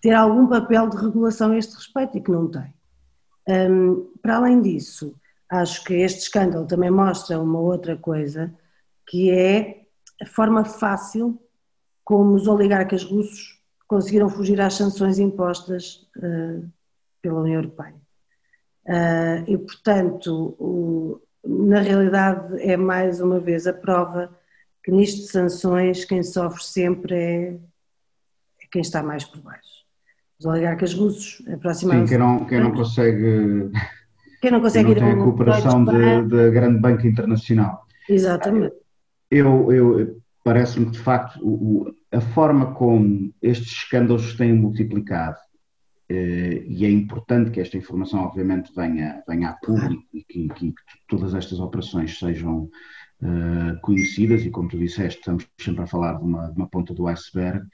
ter 0.00 0.12
algum 0.12 0.48
papel 0.48 0.88
de 0.88 0.96
regulação 0.96 1.52
a 1.52 1.58
este 1.58 1.74
respeito 1.76 2.18
e 2.18 2.20
que 2.20 2.32
não 2.32 2.48
tem. 2.48 2.74
Um, 3.48 4.12
para 4.20 4.36
além 4.36 4.60
disso, 4.60 5.14
acho 5.48 5.84
que 5.84 5.94
este 5.94 6.22
escândalo 6.22 6.66
também 6.66 6.90
mostra 6.90 7.40
uma 7.40 7.60
outra 7.60 7.96
coisa, 7.96 8.52
que 9.06 9.30
é 9.30 9.82
a 10.20 10.26
forma 10.26 10.64
fácil 10.64 11.40
como 12.08 12.36
os 12.36 12.48
oligarcas 12.48 13.04
russos 13.04 13.60
conseguiram 13.86 14.30
fugir 14.30 14.58
às 14.62 14.72
sanções 14.72 15.18
impostas 15.18 16.08
uh, 16.16 16.66
pela 17.20 17.40
União 17.42 17.56
Europeia. 17.56 17.96
Uh, 18.86 19.44
e, 19.46 19.58
portanto, 19.58 20.56
o, 20.58 21.20
na 21.46 21.80
realidade, 21.82 22.62
é 22.62 22.78
mais 22.78 23.20
uma 23.20 23.38
vez 23.38 23.66
a 23.66 23.74
prova 23.74 24.34
que 24.82 24.90
nisto 24.90 25.26
de 25.26 25.28
sanções 25.30 26.06
quem 26.06 26.22
sofre 26.22 26.64
sempre 26.64 27.14
é, 27.14 27.48
é 27.50 28.66
quem 28.72 28.80
está 28.80 29.02
mais 29.02 29.26
por 29.26 29.42
baixo. 29.42 29.84
Os 30.40 30.46
oligarcas 30.46 30.94
russos 30.94 31.46
aproximaram 31.46 32.06
Sim, 32.06 32.08
quem 32.08 32.18
não, 32.18 32.46
quem 32.46 32.58
não 32.58 32.72
consegue. 32.72 33.70
Quem 34.40 34.50
não 34.50 34.62
consegue 34.62 34.94
quem 34.94 35.02
não 35.02 35.10
tem 35.10 35.20
a 35.20 35.24
cooperação 35.24 35.84
da 35.84 36.48
grande 36.48 36.80
banca 36.80 37.06
internacional. 37.06 37.86
Exatamente. 38.08 38.74
Eu, 39.30 39.70
eu, 39.70 40.22
parece-me 40.48 40.86
que, 40.86 40.92
de 40.92 41.00
facto, 41.00 41.38
o, 41.42 41.94
a 42.10 42.22
forma 42.22 42.72
como 42.72 43.34
estes 43.42 43.70
escândalos 43.70 44.34
têm 44.34 44.54
multiplicado, 44.54 45.36
eh, 46.08 46.64
e 46.66 46.86
é 46.86 46.90
importante 46.90 47.50
que 47.50 47.60
esta 47.60 47.76
informação, 47.76 48.20
obviamente, 48.20 48.72
venha, 48.74 49.22
venha 49.28 49.50
a 49.50 49.52
público 49.52 50.04
e 50.14 50.24
que, 50.24 50.48
que, 50.48 50.74
todas 51.06 51.34
estas 51.34 51.60
operações 51.60 52.18
sejam, 52.18 52.70
uh, 53.20 53.78
conhecidas, 53.82 54.42
e 54.42 54.48
como 54.48 54.70
tu 54.70 54.78
disseste, 54.78 55.18
estamos 55.18 55.46
sempre 55.60 55.82
a 55.82 55.86
falar 55.86 56.14
de 56.14 56.24
uma, 56.24 56.48
de 56.50 56.56
uma 56.56 56.66
ponta 56.66 56.94
do 56.94 57.06
iceberg. 57.08 57.66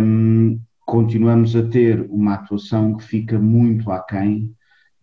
Um, 0.00 0.58
continuamos 0.80 1.54
a 1.54 1.62
ter 1.68 2.00
uma 2.08 2.36
atuação 2.36 2.96
que 2.96 3.04
fica 3.04 3.38
muito 3.38 3.92
aquém 3.92 4.50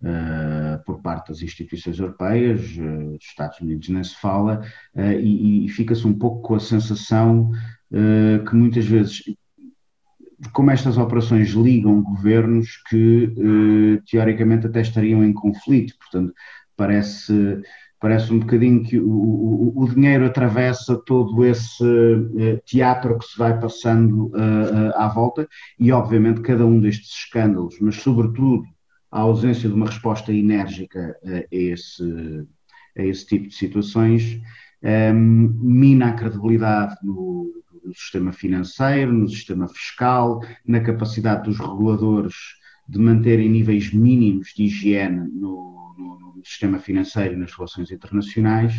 uh, 0.04 0.84
por 0.86 1.02
parte 1.02 1.30
das 1.30 1.42
instituições 1.42 1.98
europeias, 1.98 2.62
uh, 2.78 3.12
dos 3.18 3.26
Estados 3.26 3.60
Unidos 3.62 3.90
nem 3.90 4.04
se 4.04 4.16
fala, 4.20 4.62
uh, 4.96 5.02
e, 5.20 5.66
e 5.66 5.70
fica-se 5.70 6.06
um 6.06 6.14
pouco 6.14 6.42
com 6.42 6.56
a 6.56 6.60
sensação 6.60 7.52
que 8.50 8.56
muitas 8.56 8.88
vezes, 8.88 9.22
como 10.52 10.72
estas 10.72 10.98
operações 10.98 11.50
ligam 11.50 12.02
governos 12.02 12.82
que 12.90 14.02
teoricamente 14.10 14.66
até 14.66 14.82
estariam 14.82 15.24
em 15.24 15.32
conflito, 15.32 15.94
portanto, 16.00 16.34
parece 16.76 17.62
parece 18.00 18.34
um 18.34 18.40
bocadinho 18.40 18.84
que 18.84 19.00
o, 19.00 19.08
o, 19.08 19.84
o, 19.84 19.88
dinheiro 19.94 20.26
atravessa 20.26 21.00
todo 21.06 21.46
esse 21.46 21.86
teatro 22.66 23.20
que 23.20 23.26
se 23.26 23.38
vai 23.38 23.60
passando 23.60 24.32
à 24.96 25.08
volta 25.08 25.48
e, 25.80 25.92
obviamente, 25.92 26.42
cada 26.42 26.66
um 26.66 26.80
destes 26.80 27.12
escândalos, 27.12 27.78
mas, 27.80 27.98
sobretudo, 27.98 28.66
a 29.14 29.20
ausência 29.20 29.70
de 29.70 29.76
uma 29.76 29.86
resposta 29.86 30.34
enérgica 30.34 31.16
a 31.24 31.44
esse, 31.52 32.48
a 32.98 33.04
esse 33.04 33.28
tipo 33.28 33.48
de 33.48 33.54
situações, 33.54 34.42
um, 34.82 34.88
ehm, 34.88 35.54
mina 35.62 36.08
a 36.08 36.14
credibilidade 36.14 36.96
no, 37.04 37.64
no 37.86 37.94
sistema 37.94 38.34
financeiro, 38.34 39.14
no 39.14 39.30
sistema 39.30 39.68
fiscal, 39.68 40.42
na 40.66 40.80
capacidade 40.80 41.44
dos 41.44 41.60
reguladores 41.60 42.34
de 42.90 42.98
manterem 42.98 43.50
níveis 43.50 43.94
mínimos 43.94 44.52
de 44.56 44.64
higiene 44.64 45.30
no, 45.32 45.62
sistema 46.44 46.80
financeiro 46.80 47.36
e 47.36 47.38
nas 47.38 47.54
relações 47.54 47.90
internacionais, 47.90 48.74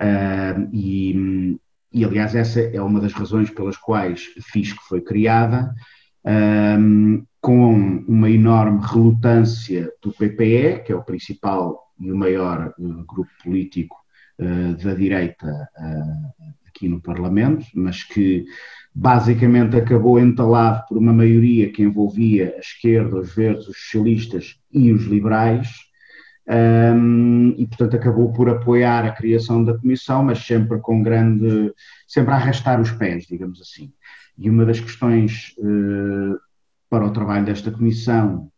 uh, 0.00 0.68
e, 0.72 1.56
e, 1.92 2.04
aliás, 2.04 2.34
essa 2.34 2.60
é 2.60 2.80
uma 2.82 3.00
das 3.00 3.12
razões 3.12 3.50
pelas 3.50 3.76
quais 3.76 4.32
a 4.36 4.42
FISC 4.42 4.76
foi 4.88 5.00
criada, 5.00 5.72
um, 6.24 7.24
com 7.40 8.04
uma 8.08 8.30
enorme 8.30 8.80
relutância 8.82 9.90
do 10.02 10.12
PPE, 10.12 10.82
que 10.84 10.92
é 10.92 10.96
o 10.96 11.04
principal 11.04 11.88
e 11.98 12.10
o 12.10 12.16
maior 12.16 12.74
uh, 12.78 13.04
grupo 13.04 13.30
político 13.42 13.96
uh, 14.38 14.74
da 14.82 14.94
direita 14.94 15.46
uh, 15.46 16.54
aqui 16.66 16.88
no 16.88 17.00
Parlamento, 17.00 17.66
mas 17.74 18.02
que 18.02 18.44
basicamente 18.94 19.76
acabou 19.76 20.18
entalado 20.18 20.84
por 20.88 20.98
uma 20.98 21.12
maioria 21.12 21.70
que 21.70 21.82
envolvia 21.82 22.54
a 22.56 22.60
esquerda, 22.60 23.16
os 23.16 23.34
verdes, 23.34 23.68
os 23.68 23.76
socialistas 23.76 24.58
e 24.72 24.92
os 24.92 25.04
liberais, 25.04 25.68
um, 26.48 27.54
e 27.58 27.66
portanto 27.66 27.94
acabou 27.96 28.32
por 28.32 28.48
apoiar 28.48 29.04
a 29.04 29.12
criação 29.12 29.62
da 29.62 29.76
comissão, 29.76 30.22
mas 30.24 30.38
sempre 30.38 30.78
com 30.80 31.02
grande, 31.02 31.72
sempre 32.06 32.32
a 32.32 32.36
arrastar 32.36 32.80
os 32.80 32.90
pés, 32.90 33.26
digamos 33.26 33.60
assim. 33.60 33.92
E 34.36 34.48
uma 34.48 34.64
das 34.64 34.80
questões 34.80 35.54
uh, 35.58 36.38
para 36.88 37.06
o 37.06 37.10
trabalho 37.10 37.44
desta 37.44 37.70
comissão, 37.70 38.50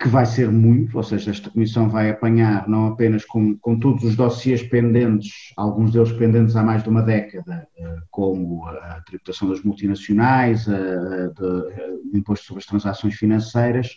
que 0.00 0.08
vai 0.08 0.26
ser 0.26 0.50
muito, 0.50 0.96
ou 0.96 1.02
seja, 1.02 1.30
esta 1.30 1.48
comissão 1.48 1.88
vai 1.88 2.10
apanhar 2.10 2.68
não 2.68 2.88
apenas 2.88 3.24
com, 3.24 3.56
com 3.58 3.78
todos 3.78 4.02
os 4.02 4.16
dossiês 4.16 4.60
pendentes, 4.62 5.52
alguns 5.56 5.92
deles 5.92 6.10
pendentes 6.12 6.56
há 6.56 6.62
mais 6.62 6.82
de 6.82 6.88
uma 6.88 7.02
década, 7.02 7.68
uh, 7.78 8.02
como 8.10 8.66
a 8.66 9.00
tributação 9.06 9.48
das 9.48 9.62
multinacionais, 9.62 10.66
o 10.66 12.16
imposto 12.16 12.46
sobre 12.46 12.60
as 12.60 12.66
transações 12.66 13.14
financeiras, 13.14 13.90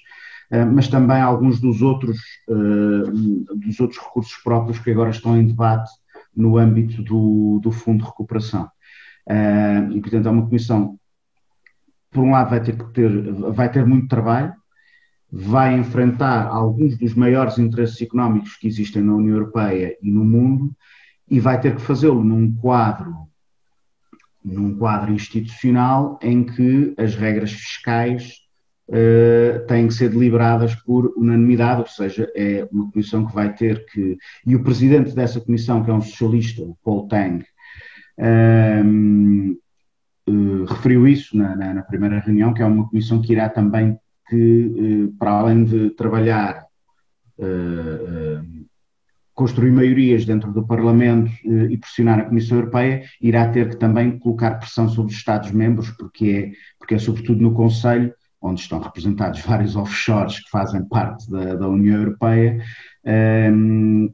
eh, 0.52 0.66
mas 0.66 0.88
também 0.88 1.22
alguns 1.22 1.60
dos 1.60 1.82
outros, 1.82 2.18
eh, 2.50 3.12
dos 3.56 3.80
outros 3.80 4.00
recursos 4.00 4.36
próprios 4.44 4.80
que 4.80 4.92
agora 4.92 5.10
estão 5.10 5.38
em 5.38 5.48
debate 5.48 5.90
no 6.36 6.58
âmbito 6.58 7.02
do, 7.04 7.60
do 7.62 7.72
Fundo 7.72 8.04
de 8.04 8.10
Recuperação. 8.10 8.70
Eh, 9.28 9.88
e, 9.92 10.02
portanto, 10.02 10.28
é 10.28 10.32
uma 10.32 10.46
comissão, 10.46 11.00
por 12.16 12.24
um 12.24 12.32
lado, 12.32 12.50
vai 12.50 12.64
ter, 12.64 12.78
que 12.78 12.94
ter, 12.94 13.34
vai 13.52 13.70
ter 13.70 13.86
muito 13.86 14.08
trabalho, 14.08 14.54
vai 15.30 15.78
enfrentar 15.78 16.48
alguns 16.48 16.98
dos 16.98 17.14
maiores 17.14 17.60
interesses 17.60 18.02
económicos 18.02 18.56
que 18.56 18.68
existem 18.68 19.04
na 19.04 19.14
União 19.14 19.36
Europeia 19.36 19.98
e 20.02 20.10
no 20.10 20.24
mundo 20.24 20.74
e 21.30 21.40
vai 21.42 21.60
ter 21.60 21.76
que 21.76 21.82
fazê-lo 21.82 22.24
num 22.24 22.56
quadro 22.56 23.14
num 24.44 24.78
quadro 24.78 25.12
institucional 25.12 26.20
em 26.22 26.44
que 26.44 26.94
as 26.98 27.16
regras 27.16 27.52
fiscais 27.52 28.36
uh, 28.90 29.66
têm 29.66 29.88
que 29.88 29.94
ser 29.96 30.10
deliberadas 30.10 30.76
por 30.76 31.12
unanimidade, 31.18 31.82
ou 31.82 31.88
seja, 31.88 32.32
é 32.36 32.68
uma 32.72 32.92
comissão 32.92 33.26
que 33.26 33.34
vai 33.34 33.52
ter 33.54 33.84
que. 33.88 34.18
E 34.46 34.56
o 34.56 34.64
presidente 34.64 35.16
dessa 35.16 35.42
comissão, 35.42 35.84
que 35.84 35.90
é 35.90 35.94
um 35.94 36.02
socialista, 36.02 36.62
o 36.62 36.78
Paul 36.84 37.08
Tang, 37.08 37.44
um, 38.20 39.58
eh, 40.28 40.66
referiu 40.68 41.08
isso 41.08 41.38
na, 41.38 41.56
na, 41.56 41.74
na, 41.74 41.82
primeira 41.84 42.20
reunião, 42.20 42.54
que 42.54 42.62
é 42.62 42.66
uma 42.66 42.88
comissão 42.88 43.22
que 43.22 43.32
irá 43.32 43.50
também 43.50 43.98
que, 44.28 45.06
uh, 45.08 45.14
para 45.20 45.32
além 45.32 45.64
de 45.64 45.92
trabalhar 45.92 46.66
construir 49.34 49.70
maiorias 49.70 50.26
dentro 50.26 50.54
do 50.54 50.66
Parlamento 50.66 51.30
e 51.44 51.78
pressionar 51.78 52.20
a 52.20 52.24
Comissão 52.24 52.60
Europeia, 52.60 53.04
irá 53.22 53.50
ter 53.50 53.68
que 53.68 53.76
também 53.76 54.18
colocar 54.18 54.52
pressão 54.56 54.88
sobre 54.88 55.12
os 55.12 55.18
Estados-membros, 55.18 55.92
porque 55.92 56.30
é, 56.30 56.52
porque 56.80 56.96
é 56.96 56.98
sobretudo 56.98 57.42
no 57.42 57.54
Conselho 57.54 58.14
onde 58.42 58.62
estão 58.62 58.80
representados 58.80 59.42
vários 59.46 59.76
offshores 59.76 60.40
que 60.40 60.50
fazem 60.50 60.88
parte 60.88 61.30
da, 61.30 61.56
da 61.56 61.68
União 61.68 61.98
Europeia, 61.98 62.64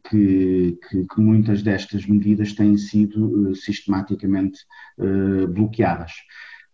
que, 0.10 0.78
que, 0.90 1.06
que, 1.06 1.22
muitas 1.22 1.64
destas 1.64 2.06
medidas 2.06 2.54
têm 2.54 2.78
sido 2.78 3.50
uh, 3.50 3.56
sistematicamente 3.56 4.60
uh, 4.98 5.48
bloqueadas. 5.48 6.12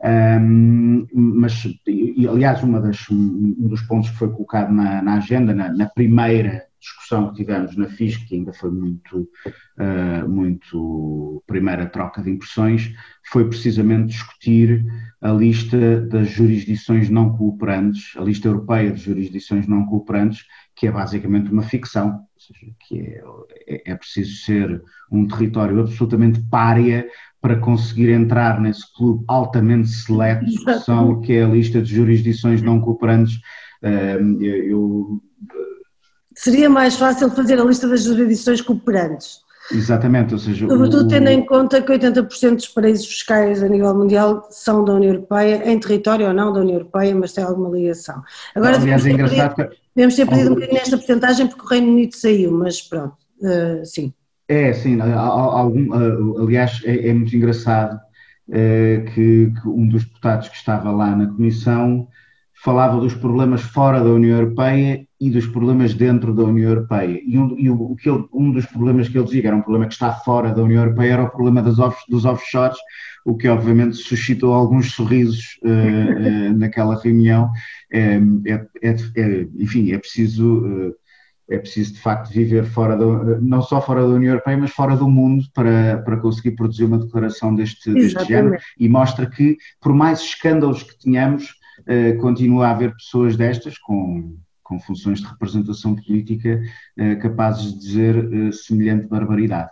Um, 0.03 1.07
mas, 1.13 1.63
e, 1.87 2.27
aliás, 2.27 2.61
das, 2.61 3.09
um 3.09 3.67
dos 3.67 3.81
pontos 3.81 4.09
que 4.09 4.17
foi 4.17 4.31
colocado 4.31 4.71
na, 4.71 5.01
na 5.01 5.15
agenda, 5.15 5.53
na, 5.53 5.71
na 5.73 5.87
primeira 5.87 6.67
discussão 6.79 7.29
que 7.29 7.37
tivemos 7.37 7.75
na 7.75 7.87
FISC, 7.87 8.25
que 8.25 8.35
ainda 8.35 8.53
foi 8.53 8.71
muito, 8.71 9.29
uh, 9.79 10.29
muito 10.29 11.43
primeira 11.47 11.87
troca 11.87 12.21
de 12.21 12.29
impressões, 12.29 12.93
foi 13.31 13.47
precisamente 13.49 14.09
discutir 14.09 14.85
a 15.21 15.31
lista 15.31 16.01
das 16.01 16.29
jurisdições 16.29 17.09
não 17.09 17.35
cooperantes, 17.35 18.15
a 18.15 18.21
lista 18.21 18.47
europeia 18.47 18.91
de 18.91 19.01
jurisdições 19.01 19.67
não 19.67 19.85
cooperantes, 19.85 20.45
que 20.77 20.85
é 20.85 20.91
basicamente 20.91 21.51
uma 21.51 21.63
ficção, 21.63 22.07
ou 22.09 22.39
seja, 22.39 22.71
que 22.87 22.99
é, 23.01 23.23
é, 23.67 23.91
é 23.91 23.95
preciso 23.95 24.43
ser 24.45 24.81
um 25.11 25.27
território 25.27 25.81
absolutamente 25.81 26.39
párea 26.51 27.07
para 27.41 27.57
conseguir 27.57 28.11
entrar 28.11 28.61
nesse 28.61 28.83
clube 28.95 29.25
altamente 29.27 29.89
seleto, 29.89 30.45
que, 30.45 30.79
são, 30.79 31.19
que 31.19 31.33
é 31.33 31.43
a 31.43 31.47
lista 31.47 31.81
de 31.81 31.95
jurisdições 31.95 32.61
não 32.61 32.79
cooperantes. 32.79 33.39
Eu 33.81 35.21
seria 36.35 36.69
mais 36.69 36.95
fácil 36.95 37.29
fazer 37.31 37.59
a 37.59 37.63
lista 37.63 37.87
das 37.87 38.03
jurisdições 38.03 38.61
cooperantes. 38.61 39.39
Exatamente, 39.71 40.33
ou 40.33 40.39
seja... 40.39 40.67
Sobretudo 40.67 41.05
o... 41.05 41.07
tendo 41.07 41.27
em 41.29 41.45
conta 41.45 41.81
que 41.81 41.91
80% 41.91 42.55
dos 42.55 42.67
paraísos 42.69 43.05
fiscais 43.05 43.61
a 43.61 43.67
nível 43.67 43.93
mundial 43.93 44.47
são 44.49 44.83
da 44.83 44.93
União 44.93 45.13
Europeia, 45.13 45.69
em 45.69 45.79
território 45.79 46.27
ou 46.27 46.33
não 46.33 46.53
da 46.53 46.61
União 46.61 46.77
Europeia, 46.77 47.13
mas 47.15 47.33
tem 47.33 47.43
alguma 47.43 47.75
ligação. 47.75 48.21
Agora, 48.55 48.77
Aliás, 48.77 49.05
é 49.05 49.11
engraçado 49.11 49.55
que... 49.55 49.77
devemos 49.97 50.15
ter 50.15 50.27
pedido 50.27 50.51
um 50.51 50.53
bocadinho 50.53 50.77
nesta 50.77 50.95
porcentagem 50.95 51.47
porque 51.47 51.63
o 51.63 51.67
Reino 51.67 51.91
Unido 51.91 52.15
saiu, 52.15 52.51
mas 52.51 52.79
pronto, 52.83 53.17
uh, 53.41 53.83
sim. 53.83 54.13
É, 54.47 54.71
sim, 54.71 55.01
algum, 55.01 55.89
uh, 55.89 56.43
aliás, 56.43 56.79
é, 56.85 57.09
é, 57.09 57.13
muito 57.13 57.35
engraçado 57.35 57.99
uh, 58.47 59.11
que, 59.11 59.51
que 59.59 59.67
um 59.67 59.89
dos 59.89 60.05
deputados 60.05 60.49
que 60.49 60.55
estava 60.55 60.91
lá 60.91 61.15
na 61.15 61.25
comissão 61.25 62.07
falava 62.63 62.99
dos 62.99 63.13
problemas 63.13 63.61
fora 63.61 63.99
da 63.99 64.09
União 64.09 64.37
Europeia 64.37 65.05
e 65.19 65.29
dos 65.29 65.45
problemas 65.47 65.93
dentro 65.93 66.33
da 66.33 66.43
União 66.43 66.69
Europeia. 66.69 67.21
E, 67.25 67.37
um, 67.37 67.55
e 67.57 67.69
o, 67.69 67.95
que 67.95 68.09
ele, 68.09 68.25
um 68.33 68.51
dos 68.51 68.65
problemas 68.65 69.07
que 69.07 69.17
ele 69.17 69.25
dizia, 69.25 69.41
que 69.41 69.47
era 69.47 69.55
um 69.55 69.61
problema 69.61 69.87
que 69.87 69.93
está 69.93 70.11
fora 70.11 70.51
da 70.51 70.63
União 70.63 70.83
Europeia, 70.83 71.13
era 71.13 71.23
o 71.23 71.29
problema 71.29 71.61
das 71.61 71.79
off, 71.79 71.99
dos 72.09 72.25
offshores, 72.25 72.77
o 73.25 73.35
que 73.35 73.47
obviamente 73.47 73.97
suscitou 73.97 74.53
alguns 74.53 74.91
sorrisos 74.93 75.59
uh, 75.63 76.51
uh, 76.51 76.57
naquela 76.57 76.99
reunião. 76.99 77.51
É, 77.91 78.19
é, 78.45 78.95
é, 79.15 79.47
enfim, 79.55 79.91
é 79.91 79.97
preciso. 79.97 80.65
Uh, 80.65 80.95
é 81.49 81.57
preciso 81.57 81.93
de 81.93 82.01
facto 82.01 82.29
viver 82.29 82.65
fora 82.65 82.97
não 83.39 83.61
só 83.61 83.81
fora 83.81 84.01
da 84.01 84.07
União 84.07 84.33
Europeia, 84.33 84.57
mas 84.57 84.71
fora 84.71 84.97
do 84.97 85.09
mundo 85.09 85.45
para, 85.53 85.99
para 85.99 86.17
conseguir 86.17 86.51
produzir 86.51 86.83
uma 86.83 86.99
declaração 86.99 87.55
deste, 87.55 87.89
deste 87.93 88.25
género 88.25 88.57
e 88.77 88.89
mostra 88.89 89.25
que, 89.25 89.55
por 89.79 89.93
mais 89.93 90.19
escândalos 90.19 90.83
que 90.83 90.99
tenhamos, 90.99 91.55
continua 92.19 92.67
a 92.67 92.71
haver 92.71 92.93
pessoas 92.93 93.35
destas 93.35 93.77
com, 93.77 94.37
com 94.67 94.79
funções 94.79 95.21
de 95.21 95.27
representação 95.27 95.95
política 95.95 96.61
uh, 96.99 97.19
capazes 97.19 97.73
de 97.73 97.79
dizer 97.79 98.17
uh, 98.17 98.53
semelhante 98.53 99.07
barbaridade. 99.07 99.69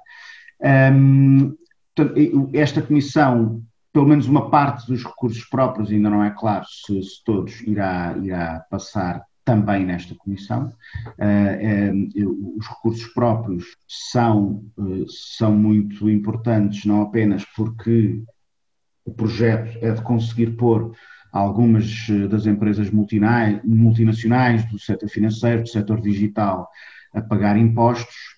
Esta 2.53 2.81
comissão, 2.81 3.61
pelo 3.91 4.07
menos 4.07 4.27
uma 4.27 4.49
parte 4.49 4.87
dos 4.87 5.03
recursos 5.03 5.43
próprios, 5.45 5.91
ainda 5.91 6.09
não 6.09 6.23
é 6.23 6.31
claro 6.31 6.65
se, 6.65 7.03
se 7.03 7.23
todos 7.23 7.61
irá, 7.61 8.17
irá 8.23 8.65
passar 8.69 9.21
também 9.43 9.85
nesta 9.85 10.15
comissão. 10.15 10.73
Os 12.57 12.67
recursos 12.67 13.05
próprios 13.07 13.65
são, 13.87 14.63
são 15.07 15.55
muito 15.55 16.09
importantes, 16.09 16.85
não 16.85 17.01
apenas 17.01 17.45
porque 17.55 18.23
o 19.03 19.13
projeto 19.13 19.77
é 19.81 19.91
de 19.91 20.01
conseguir 20.01 20.55
pôr 20.57 20.95
algumas 21.37 22.07
das 22.29 22.45
empresas 22.45 22.89
multinacionais 22.89 24.63
do 24.65 24.79
setor 24.79 25.09
financeiro, 25.09 25.63
do 25.63 25.69
setor 25.69 25.99
digital, 25.99 26.69
a 27.13 27.21
pagar 27.21 27.57
impostos, 27.57 28.35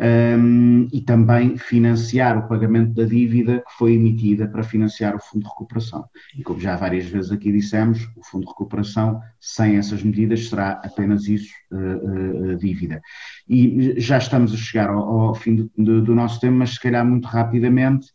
um, 0.00 0.88
e 0.92 1.02
também 1.02 1.58
financiar 1.58 2.38
o 2.38 2.48
pagamento 2.48 2.94
da 2.94 3.04
dívida 3.04 3.58
que 3.58 3.72
foi 3.76 3.92
emitida 3.94 4.48
para 4.48 4.62
financiar 4.62 5.14
o 5.14 5.20
Fundo 5.20 5.42
de 5.42 5.48
Recuperação. 5.48 6.04
E 6.36 6.42
como 6.42 6.58
já 6.58 6.74
várias 6.74 7.06
vezes 7.06 7.30
aqui 7.30 7.52
dissemos, 7.52 8.08
o 8.16 8.24
Fundo 8.24 8.46
de 8.46 8.50
Recuperação, 8.50 9.20
sem 9.38 9.76
essas 9.76 10.02
medidas, 10.02 10.48
será 10.48 10.80
apenas 10.84 11.26
isso, 11.28 11.52
uh, 11.70 12.52
uh, 12.52 12.56
dívida. 12.56 13.00
E 13.48 14.00
já 14.00 14.16
estamos 14.16 14.54
a 14.54 14.56
chegar 14.56 14.88
ao, 14.88 15.20
ao 15.20 15.34
fim 15.34 15.56
do, 15.56 15.70
do, 15.76 16.02
do 16.02 16.14
nosso 16.14 16.40
tema, 16.40 16.58
mas 16.58 16.70
se 16.70 16.80
calhar 16.80 17.04
muito 17.04 17.26
rapidamente, 17.28 18.08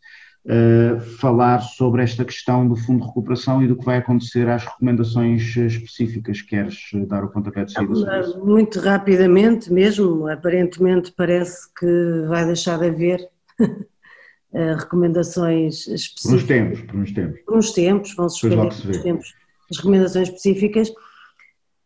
uh, 0.46 1.00
falar 1.18 1.60
sobre 1.60 2.02
esta 2.02 2.24
questão 2.24 2.66
do 2.66 2.76
Fundo 2.76 3.00
de 3.00 3.06
Recuperação 3.06 3.62
e 3.62 3.68
do 3.68 3.76
que 3.76 3.84
vai 3.84 3.98
acontecer 3.98 4.48
às 4.48 4.64
recomendações 4.64 5.56
eh, 5.56 5.66
específicas. 5.66 6.42
Queres 6.42 6.90
eh, 6.94 7.04
dar 7.06 7.24
o 7.24 7.28
pontapé 7.28 7.64
de 7.64 7.72
saída? 7.72 8.38
Muito 8.38 8.80
rapidamente 8.80 9.72
mesmo, 9.72 10.28
aparentemente 10.28 11.12
parece 11.12 11.72
que 11.78 12.26
vai 12.28 12.46
deixar 12.46 12.78
de 12.78 12.86
haver 12.86 13.28
recomendações 14.52 15.86
específicas. 15.86 16.22
Por 16.22 16.34
uns 16.34 16.44
tempos, 16.44 16.80
por 16.82 16.96
uns 16.96 17.12
tempos. 17.12 17.40
Por 17.44 17.56
uns 17.56 17.72
tempos, 17.72 18.14
vão 18.14 18.28
suspender 18.28 18.56
por 18.56 18.90
uns 18.90 19.02
tempos 19.02 19.46
as 19.70 19.78
recomendações 19.78 20.28
específicas 20.28 20.92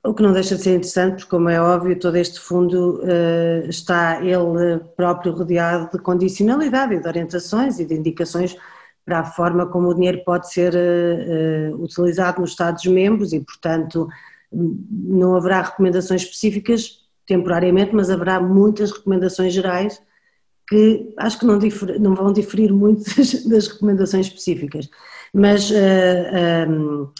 o 0.02 0.14
que 0.14 0.22
não 0.22 0.32
deixa 0.32 0.56
de 0.56 0.62
ser 0.62 0.70
interessante, 0.70 1.16
porque, 1.16 1.30
como 1.30 1.48
é 1.48 1.60
óbvio, 1.60 1.98
todo 1.98 2.16
este 2.16 2.40
fundo 2.40 3.00
uh, 3.02 3.68
está 3.68 4.24
ele 4.24 4.78
próprio 4.96 5.32
rodeado 5.32 5.90
de 5.92 6.02
condicionalidade 6.02 6.94
e 6.94 7.00
de 7.00 7.06
orientações 7.06 7.78
e 7.78 7.84
de 7.84 7.94
indicações 7.94 8.56
para 9.04 9.20
a 9.20 9.24
forma 9.24 9.66
como 9.66 9.88
o 9.88 9.94
dinheiro 9.94 10.22
pode 10.24 10.50
ser 10.50 10.74
uh, 10.74 11.74
uh, 11.76 11.82
utilizado 11.82 12.40
nos 12.40 12.50
Estados-membros 12.50 13.34
e, 13.34 13.40
portanto, 13.40 14.08
não 14.50 15.36
haverá 15.36 15.62
recomendações 15.62 16.22
específicas 16.22 17.00
temporariamente, 17.26 17.94
mas 17.94 18.08
haverá 18.08 18.40
muitas 18.40 18.90
recomendações 18.90 19.52
gerais 19.52 20.00
que 20.66 21.12
acho 21.18 21.38
que 21.38 21.44
não, 21.44 21.58
não 22.00 22.14
vão 22.14 22.32
diferir 22.32 22.72
muito 22.72 23.04
das, 23.14 23.44
das 23.44 23.68
recomendações 23.68 24.28
específicas. 24.28 24.88
Mas. 25.34 25.70
Um, 25.70 27.10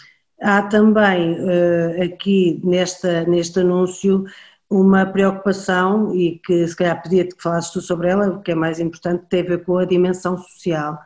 Há 0.43 0.63
também 0.63 1.35
uh, 1.35 2.03
aqui 2.03 2.61
nesta, 2.65 3.25
neste 3.25 3.61
anúncio 3.61 4.25
uma 4.71 5.05
preocupação 5.05 6.15
e 6.15 6.39
que 6.39 6.67
se 6.67 6.75
calhar 6.75 7.03
pedia-te 7.03 7.35
que 7.35 7.43
falasses 7.43 7.71
tu 7.73 7.81
sobre 7.83 8.09
ela, 8.09 8.29
o 8.29 8.41
que 8.41 8.53
é 8.53 8.55
mais 8.55 8.81
importante, 8.81 9.27
tem 9.29 9.43
a 9.43 9.45
ver 9.45 9.65
com 9.65 9.77
a 9.77 9.85
dimensão 9.85 10.39
social, 10.39 10.99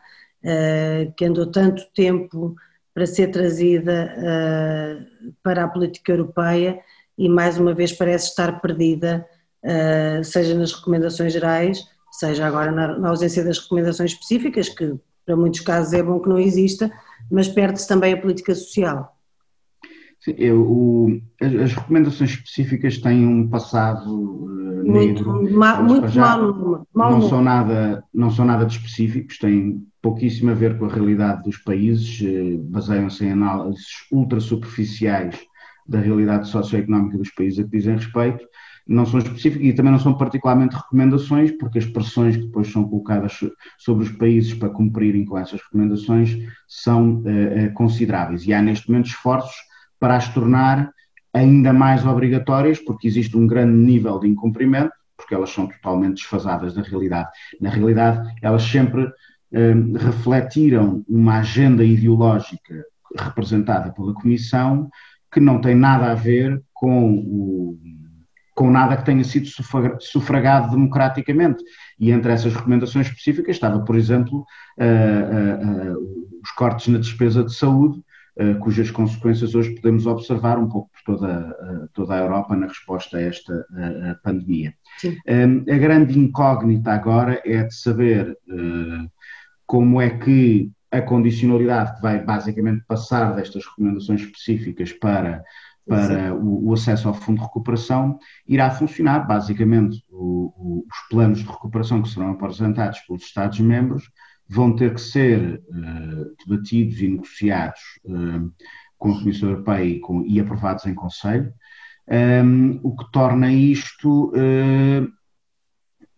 uh, 0.45 1.13
que 1.17 1.25
andou 1.25 1.47
tanto 1.47 1.85
tempo 1.95 2.55
para 2.95 3.07
ser 3.07 3.29
trazida 3.33 4.15
uh, 4.19 5.35
para 5.43 5.65
a 5.65 5.69
política 5.69 6.13
europeia 6.13 6.81
e 7.19 7.29
mais 7.29 7.59
uma 7.59 7.75
vez 7.75 7.93
parece 7.93 8.29
estar 8.29 8.61
perdida, 8.61 9.25
seja 10.25 10.53
nas 10.53 10.73
recomendações 10.73 11.33
gerais, 11.33 11.89
seja 12.11 12.45
agora 12.45 12.73
na, 12.73 12.99
na 12.99 13.09
ausência 13.09 13.43
das 13.45 13.59
recomendações 13.59 14.13
específicas, 14.13 14.69
que 14.69 14.95
para 15.25 15.37
muitos 15.37 15.61
casos 15.61 15.93
é 15.93 16.03
bom 16.03 16.21
que 16.21 16.29
não 16.29 16.39
exista, 16.39 16.91
mas 17.31 17.49
perde-se 17.49 17.87
também 17.89 18.13
a 18.13 18.21
política 18.21 18.55
social. 18.55 19.14
Eu, 20.27 20.63
o, 20.63 21.21
as, 21.41 21.55
as, 21.55 21.73
recomendações 21.75 22.31
específicas 22.31 22.99
têm 22.99 23.27
um 23.27 23.49
passado 23.49 24.11
uh, 24.11 24.91
muito, 24.91 25.33
negro, 25.33 25.59
ma, 25.59 25.83
muito 25.83 26.09
já, 26.09 26.39
mal, 26.39 26.87
mal, 26.95 27.11
não 27.11 27.29
são 27.29 27.43
nada 27.43 28.05
não 28.13 28.31
são 28.31 28.45
nada 28.45 28.65
de 28.65 28.75
específicos, 28.77 29.39
têm 29.39 29.87
pouquíssimo 30.01 30.51
a 30.51 30.55
ver 30.55 30.79
com 30.79 30.87
a 30.87 30.89
realidade 30.89 31.43
dos 31.43 31.59
países, 31.59 32.21
uh, 32.23 32.59
baseiam-se 32.71 33.25
em 33.25 33.33
análises 33.33 34.07
ultra 34.11 34.41
superficiais 34.41 35.39
da 35.87 36.01
realidade 36.01 36.49
socioeconómica 36.49 37.19
dos 37.19 37.31
países 37.31 37.59
a 37.59 37.65
que 37.65 37.77
dizem 37.77 37.97
respeito, 37.97 38.47
não 38.87 39.07
são 39.07 39.19
específicas 39.19 39.67
e 39.67 39.73
também 39.73 39.93
não 39.93 39.99
são 39.99 40.15
particularmente 40.15 40.77
recomendações, 40.77 41.51
porque 41.53 41.79
as 41.79 41.87
pressões 41.87 42.37
que 42.37 42.45
depois 42.45 42.71
são 42.71 42.85
colocadas 42.85 43.41
sobre 43.79 44.05
os 44.05 44.13
países 44.13 44.55
para 44.55 44.69
cumprirem 44.69 45.25
com 45.25 45.39
essas 45.39 45.61
recomendações 45.61 46.37
são 46.69 47.23
uh, 47.23 47.73
consideráveis. 47.75 48.47
E 48.47 48.53
há 48.53 48.61
neste 48.61 48.91
momento 48.91 49.07
esforços 49.07 49.55
para 50.05 50.17
as 50.17 50.29
tornar 50.29 50.91
ainda 51.33 51.73
mais 51.73 52.05
obrigatórias, 52.05 52.79
porque 52.79 53.09
existe 53.09 53.35
um 53.39 53.47
grande 53.47 53.73
nível 53.73 54.21
de 54.21 54.29
incumprimento, 54.29 54.93
porque 55.17 55.35
elas 55.35 55.49
são 55.49 55.67
totalmente 55.67 56.17
desfasadas 56.17 56.75
da 56.75 56.83
realidade. 56.83 57.31
Na 57.59 57.71
realidade, 57.71 58.31
elas 58.43 58.65
sempre 58.65 59.11
um, 59.51 59.95
refletiram 59.95 61.03
uma 61.09 61.39
agenda 61.39 61.83
ideológica 61.83 62.85
representada 63.19 63.95
pela 63.95 64.13
Comissão 64.13 64.91
que 65.33 65.41
não 65.41 65.59
tem 65.59 65.75
nada 65.75 66.13
a 66.13 66.15
ver 66.15 66.63
com 66.75 67.15
o 67.15 67.79
com 68.55 68.71
nada 68.71 68.97
que 68.97 69.07
tenha 69.07 69.25
sido 69.25 69.49
sufragado 70.01 70.71
democraticamente. 70.71 71.65
E 71.99 72.13
entre 72.13 72.31
essas 72.31 72.55
recomendações 72.55 73.07
específicas 73.07 73.57
estava, 73.57 73.81
por 73.81 73.97
exemplo, 73.97 74.45
uh, 74.79 75.95
uh, 75.95 75.99
uh, 75.99 76.41
os 76.41 76.51
cortes 76.53 76.87
na 76.89 76.99
despesa 76.99 77.43
de 77.43 77.53
saúde, 77.53 78.04
cujas 78.61 78.91
consequências 78.91 79.55
hoje 79.55 79.75
podemos 79.77 80.07
observar 80.07 80.59
um 80.59 80.69
pouco 80.69 80.91
por 80.91 81.19
toda, 81.19 81.57
eh, 81.61 81.89
toda 81.93 82.15
a 82.15 82.19
Europa 82.19 82.57
na 82.57 82.67
resposta 82.67 83.17
a 83.17 83.21
esta 83.21 83.65
a 84.11 84.15
pandemia. 84.25 84.75
Sim. 84.99 85.17
A 85.71 85.77
grande 85.79 86.19
incógnita 86.19 86.93
agora 86.93 87.41
é 87.45 87.63
de 87.63 87.75
saber 87.75 88.37
eh, 88.51 89.09
como 89.67 90.01
é 90.01 90.11
que 90.11 90.71
a 90.91 91.01
condicionalidade 91.01 91.97
que 91.97 92.03
vai 92.03 92.25
basicamente 92.25 92.85
passar 92.87 93.35
destas 93.35 93.65
recomendações 93.67 94.21
específicas 94.23 94.93
para, 94.93 95.43
para 95.87 96.35
o, 96.35 96.69
o, 96.69 96.75
acesso 96.75 97.09
ao 97.09 97.15
fundo 97.15 97.39
de 97.39 97.45
recuperação 97.45 98.19
irá 98.47 98.71
funcionar. 98.71 99.27
Basicamente, 99.27 100.05
o, 100.11 100.53
o, 100.57 100.87
os 100.89 101.09
planos 101.09 101.39
de 101.39 101.47
recuperação 101.47 102.03
que 102.03 102.09
serão 102.09 102.31
apresentados 102.31 103.01
pelos 103.01 103.23
Estados-membros 103.23 104.09
vão 104.49 104.75
ter 104.75 104.95
que 104.95 105.01
ser 105.01 105.63
uh, 105.69 106.35
debatidos 106.47 107.01
e 107.01 107.09
negociados 107.09 107.81
uh, 108.05 108.53
com 108.99 109.13
a 109.13 109.19
Comissão 109.19 109.51
Europeia 109.51 109.85
e, 109.85 110.01
com, 110.01 110.25
e 110.27 110.41
aprovados 110.41 110.87
em 110.87 110.95
Conselho, 110.95 111.53
um, 112.09 112.15
ehm, 112.15 112.81
o 112.83 112.95
que 112.97 113.11
torna 113.11 113.53
isto 113.53 114.31
uh, 114.31 115.09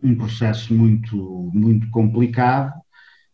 um 0.02 0.14
processo 0.16 0.74
muito, 0.74 1.50
muito 1.54 1.88
complicado, 1.90 2.72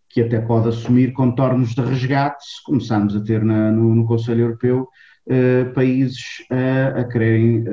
que 0.09 0.23
até 0.23 0.41
pode 0.41 0.69
assumir 0.69 1.13
contornos 1.13 1.75
de 1.75 1.81
resgate, 1.83 2.45
se 2.45 2.63
começarmos 2.63 3.17
a 3.17 3.21
ter 3.21 3.43
na, 3.43 3.73
no, 3.73 3.95
no, 3.95 4.07
Conselho 4.07 4.43
Europeu 4.43 4.89
países 5.75 6.45
a 6.99 7.05
quererem, 7.05 7.65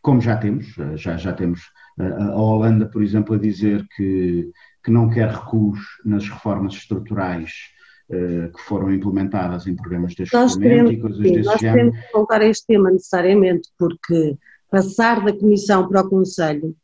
como 0.00 0.20
já 0.20 0.36
temos, 0.36 0.66
já, 0.94 1.16
já 1.16 1.32
temos 1.32 1.60
a 1.98 2.36
Holanda, 2.36 2.86
por 2.86 3.02
exemplo, 3.02 3.34
a 3.34 3.38
dizer 3.38 3.84
que 3.96 4.52
que 4.84 4.90
não 4.90 5.08
quer 5.08 5.30
recuos 5.30 5.80
nas 6.04 6.28
reformas 6.28 6.74
estruturais 6.74 7.50
uh, 8.10 8.52
que 8.52 8.60
foram 8.62 8.92
implementadas 8.92 9.66
em 9.66 9.74
programas 9.74 10.12
de 10.12 10.22
ajustamento 10.22 10.92
e 10.92 11.00
coisas 11.00 11.26
sim, 11.26 11.32
desse 11.32 11.48
nós 11.48 11.60
género. 11.60 11.86
Nós 11.86 11.94
queremos 11.94 12.12
voltar 12.12 12.40
a 12.42 12.46
este 12.46 12.66
tema 12.66 12.90
necessariamente 12.90 13.70
porque 13.78 14.36
passar 14.70 15.24
da 15.24 15.32
Comissão 15.32 15.88
para 15.88 16.02
o 16.02 16.10
Conselho 16.10 16.76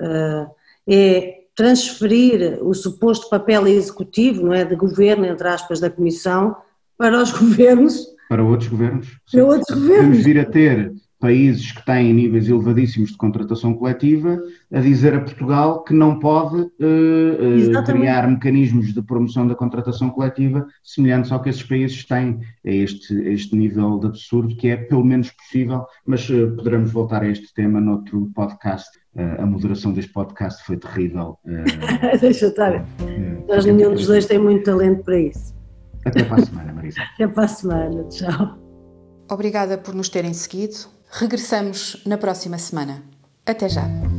uh, 0.00 0.50
é 0.88 1.38
transferir 1.54 2.58
o 2.62 2.74
suposto 2.74 3.28
papel 3.28 3.66
executivo, 3.66 4.44
não 4.44 4.52
é, 4.52 4.64
de 4.64 4.74
governo, 4.74 5.26
entre 5.26 5.48
aspas, 5.48 5.80
da 5.80 5.90
Comissão, 5.90 6.56
para 6.96 7.22
os 7.22 7.30
governos. 7.38 8.04
Para 8.28 8.42
outros 8.42 8.68
governos. 8.68 9.08
Para 9.30 9.44
outros 9.44 9.76
governos. 9.76 9.96
Podemos 9.96 10.24
vir 10.24 10.40
a 10.40 10.44
ter 10.44 10.92
países 11.20 11.72
que 11.72 11.84
têm 11.84 12.12
níveis 12.12 12.48
elevadíssimos 12.48 13.10
de 13.10 13.16
contratação 13.16 13.74
coletiva 13.74 14.40
a 14.72 14.80
dizer 14.80 15.14
a 15.14 15.20
Portugal 15.20 15.82
que 15.82 15.92
não 15.92 16.18
pode 16.18 16.56
uh, 16.56 17.78
uh, 17.78 17.84
criar 17.84 18.28
mecanismos 18.28 18.94
de 18.94 19.02
promoção 19.02 19.46
da 19.46 19.54
contratação 19.54 20.10
coletiva 20.10 20.66
semelhantes 20.82 21.32
ao 21.32 21.42
que 21.42 21.48
esses 21.48 21.62
países 21.62 22.04
têm. 22.04 22.40
É 22.64 22.74
este, 22.74 23.14
este 23.28 23.56
nível 23.56 23.98
de 23.98 24.06
absurdo 24.06 24.54
que 24.56 24.68
é 24.68 24.76
pelo 24.76 25.04
menos 25.04 25.30
possível, 25.30 25.84
mas 26.06 26.28
uh, 26.30 26.54
poderemos 26.56 26.92
voltar 26.92 27.22
a 27.22 27.28
este 27.28 27.52
tema 27.52 27.80
noutro 27.80 28.30
podcast. 28.34 28.90
a 29.16 29.44
moderação 29.44 29.92
deste 29.92 30.12
podcast 30.12 30.64
foi 30.64 30.76
terrível. 30.76 31.36
Deixa 32.20 32.46
estar. 32.46 32.86
Nós 33.48 33.64
nenhum 33.64 33.94
dos 33.94 34.06
dois 34.06 34.26
tem 34.26 34.38
muito 34.38 34.64
talento 34.64 35.02
para 35.02 35.18
isso. 35.18 35.56
Até 36.04 36.22
para 36.22 36.42
a 36.42 36.46
semana, 36.46 36.72
Marisa. 36.72 37.02
Até 37.14 37.26
para 37.26 37.44
a 37.44 37.48
semana. 37.48 38.04
Tchau. 38.04 38.58
Obrigada 39.30 39.76
por 39.76 39.94
nos 39.94 40.08
terem 40.08 40.32
seguido. 40.32 40.97
Regressamos 41.10 42.02
na 42.06 42.18
próxima 42.18 42.58
semana. 42.58 43.02
Até 43.46 43.68
já! 43.68 44.17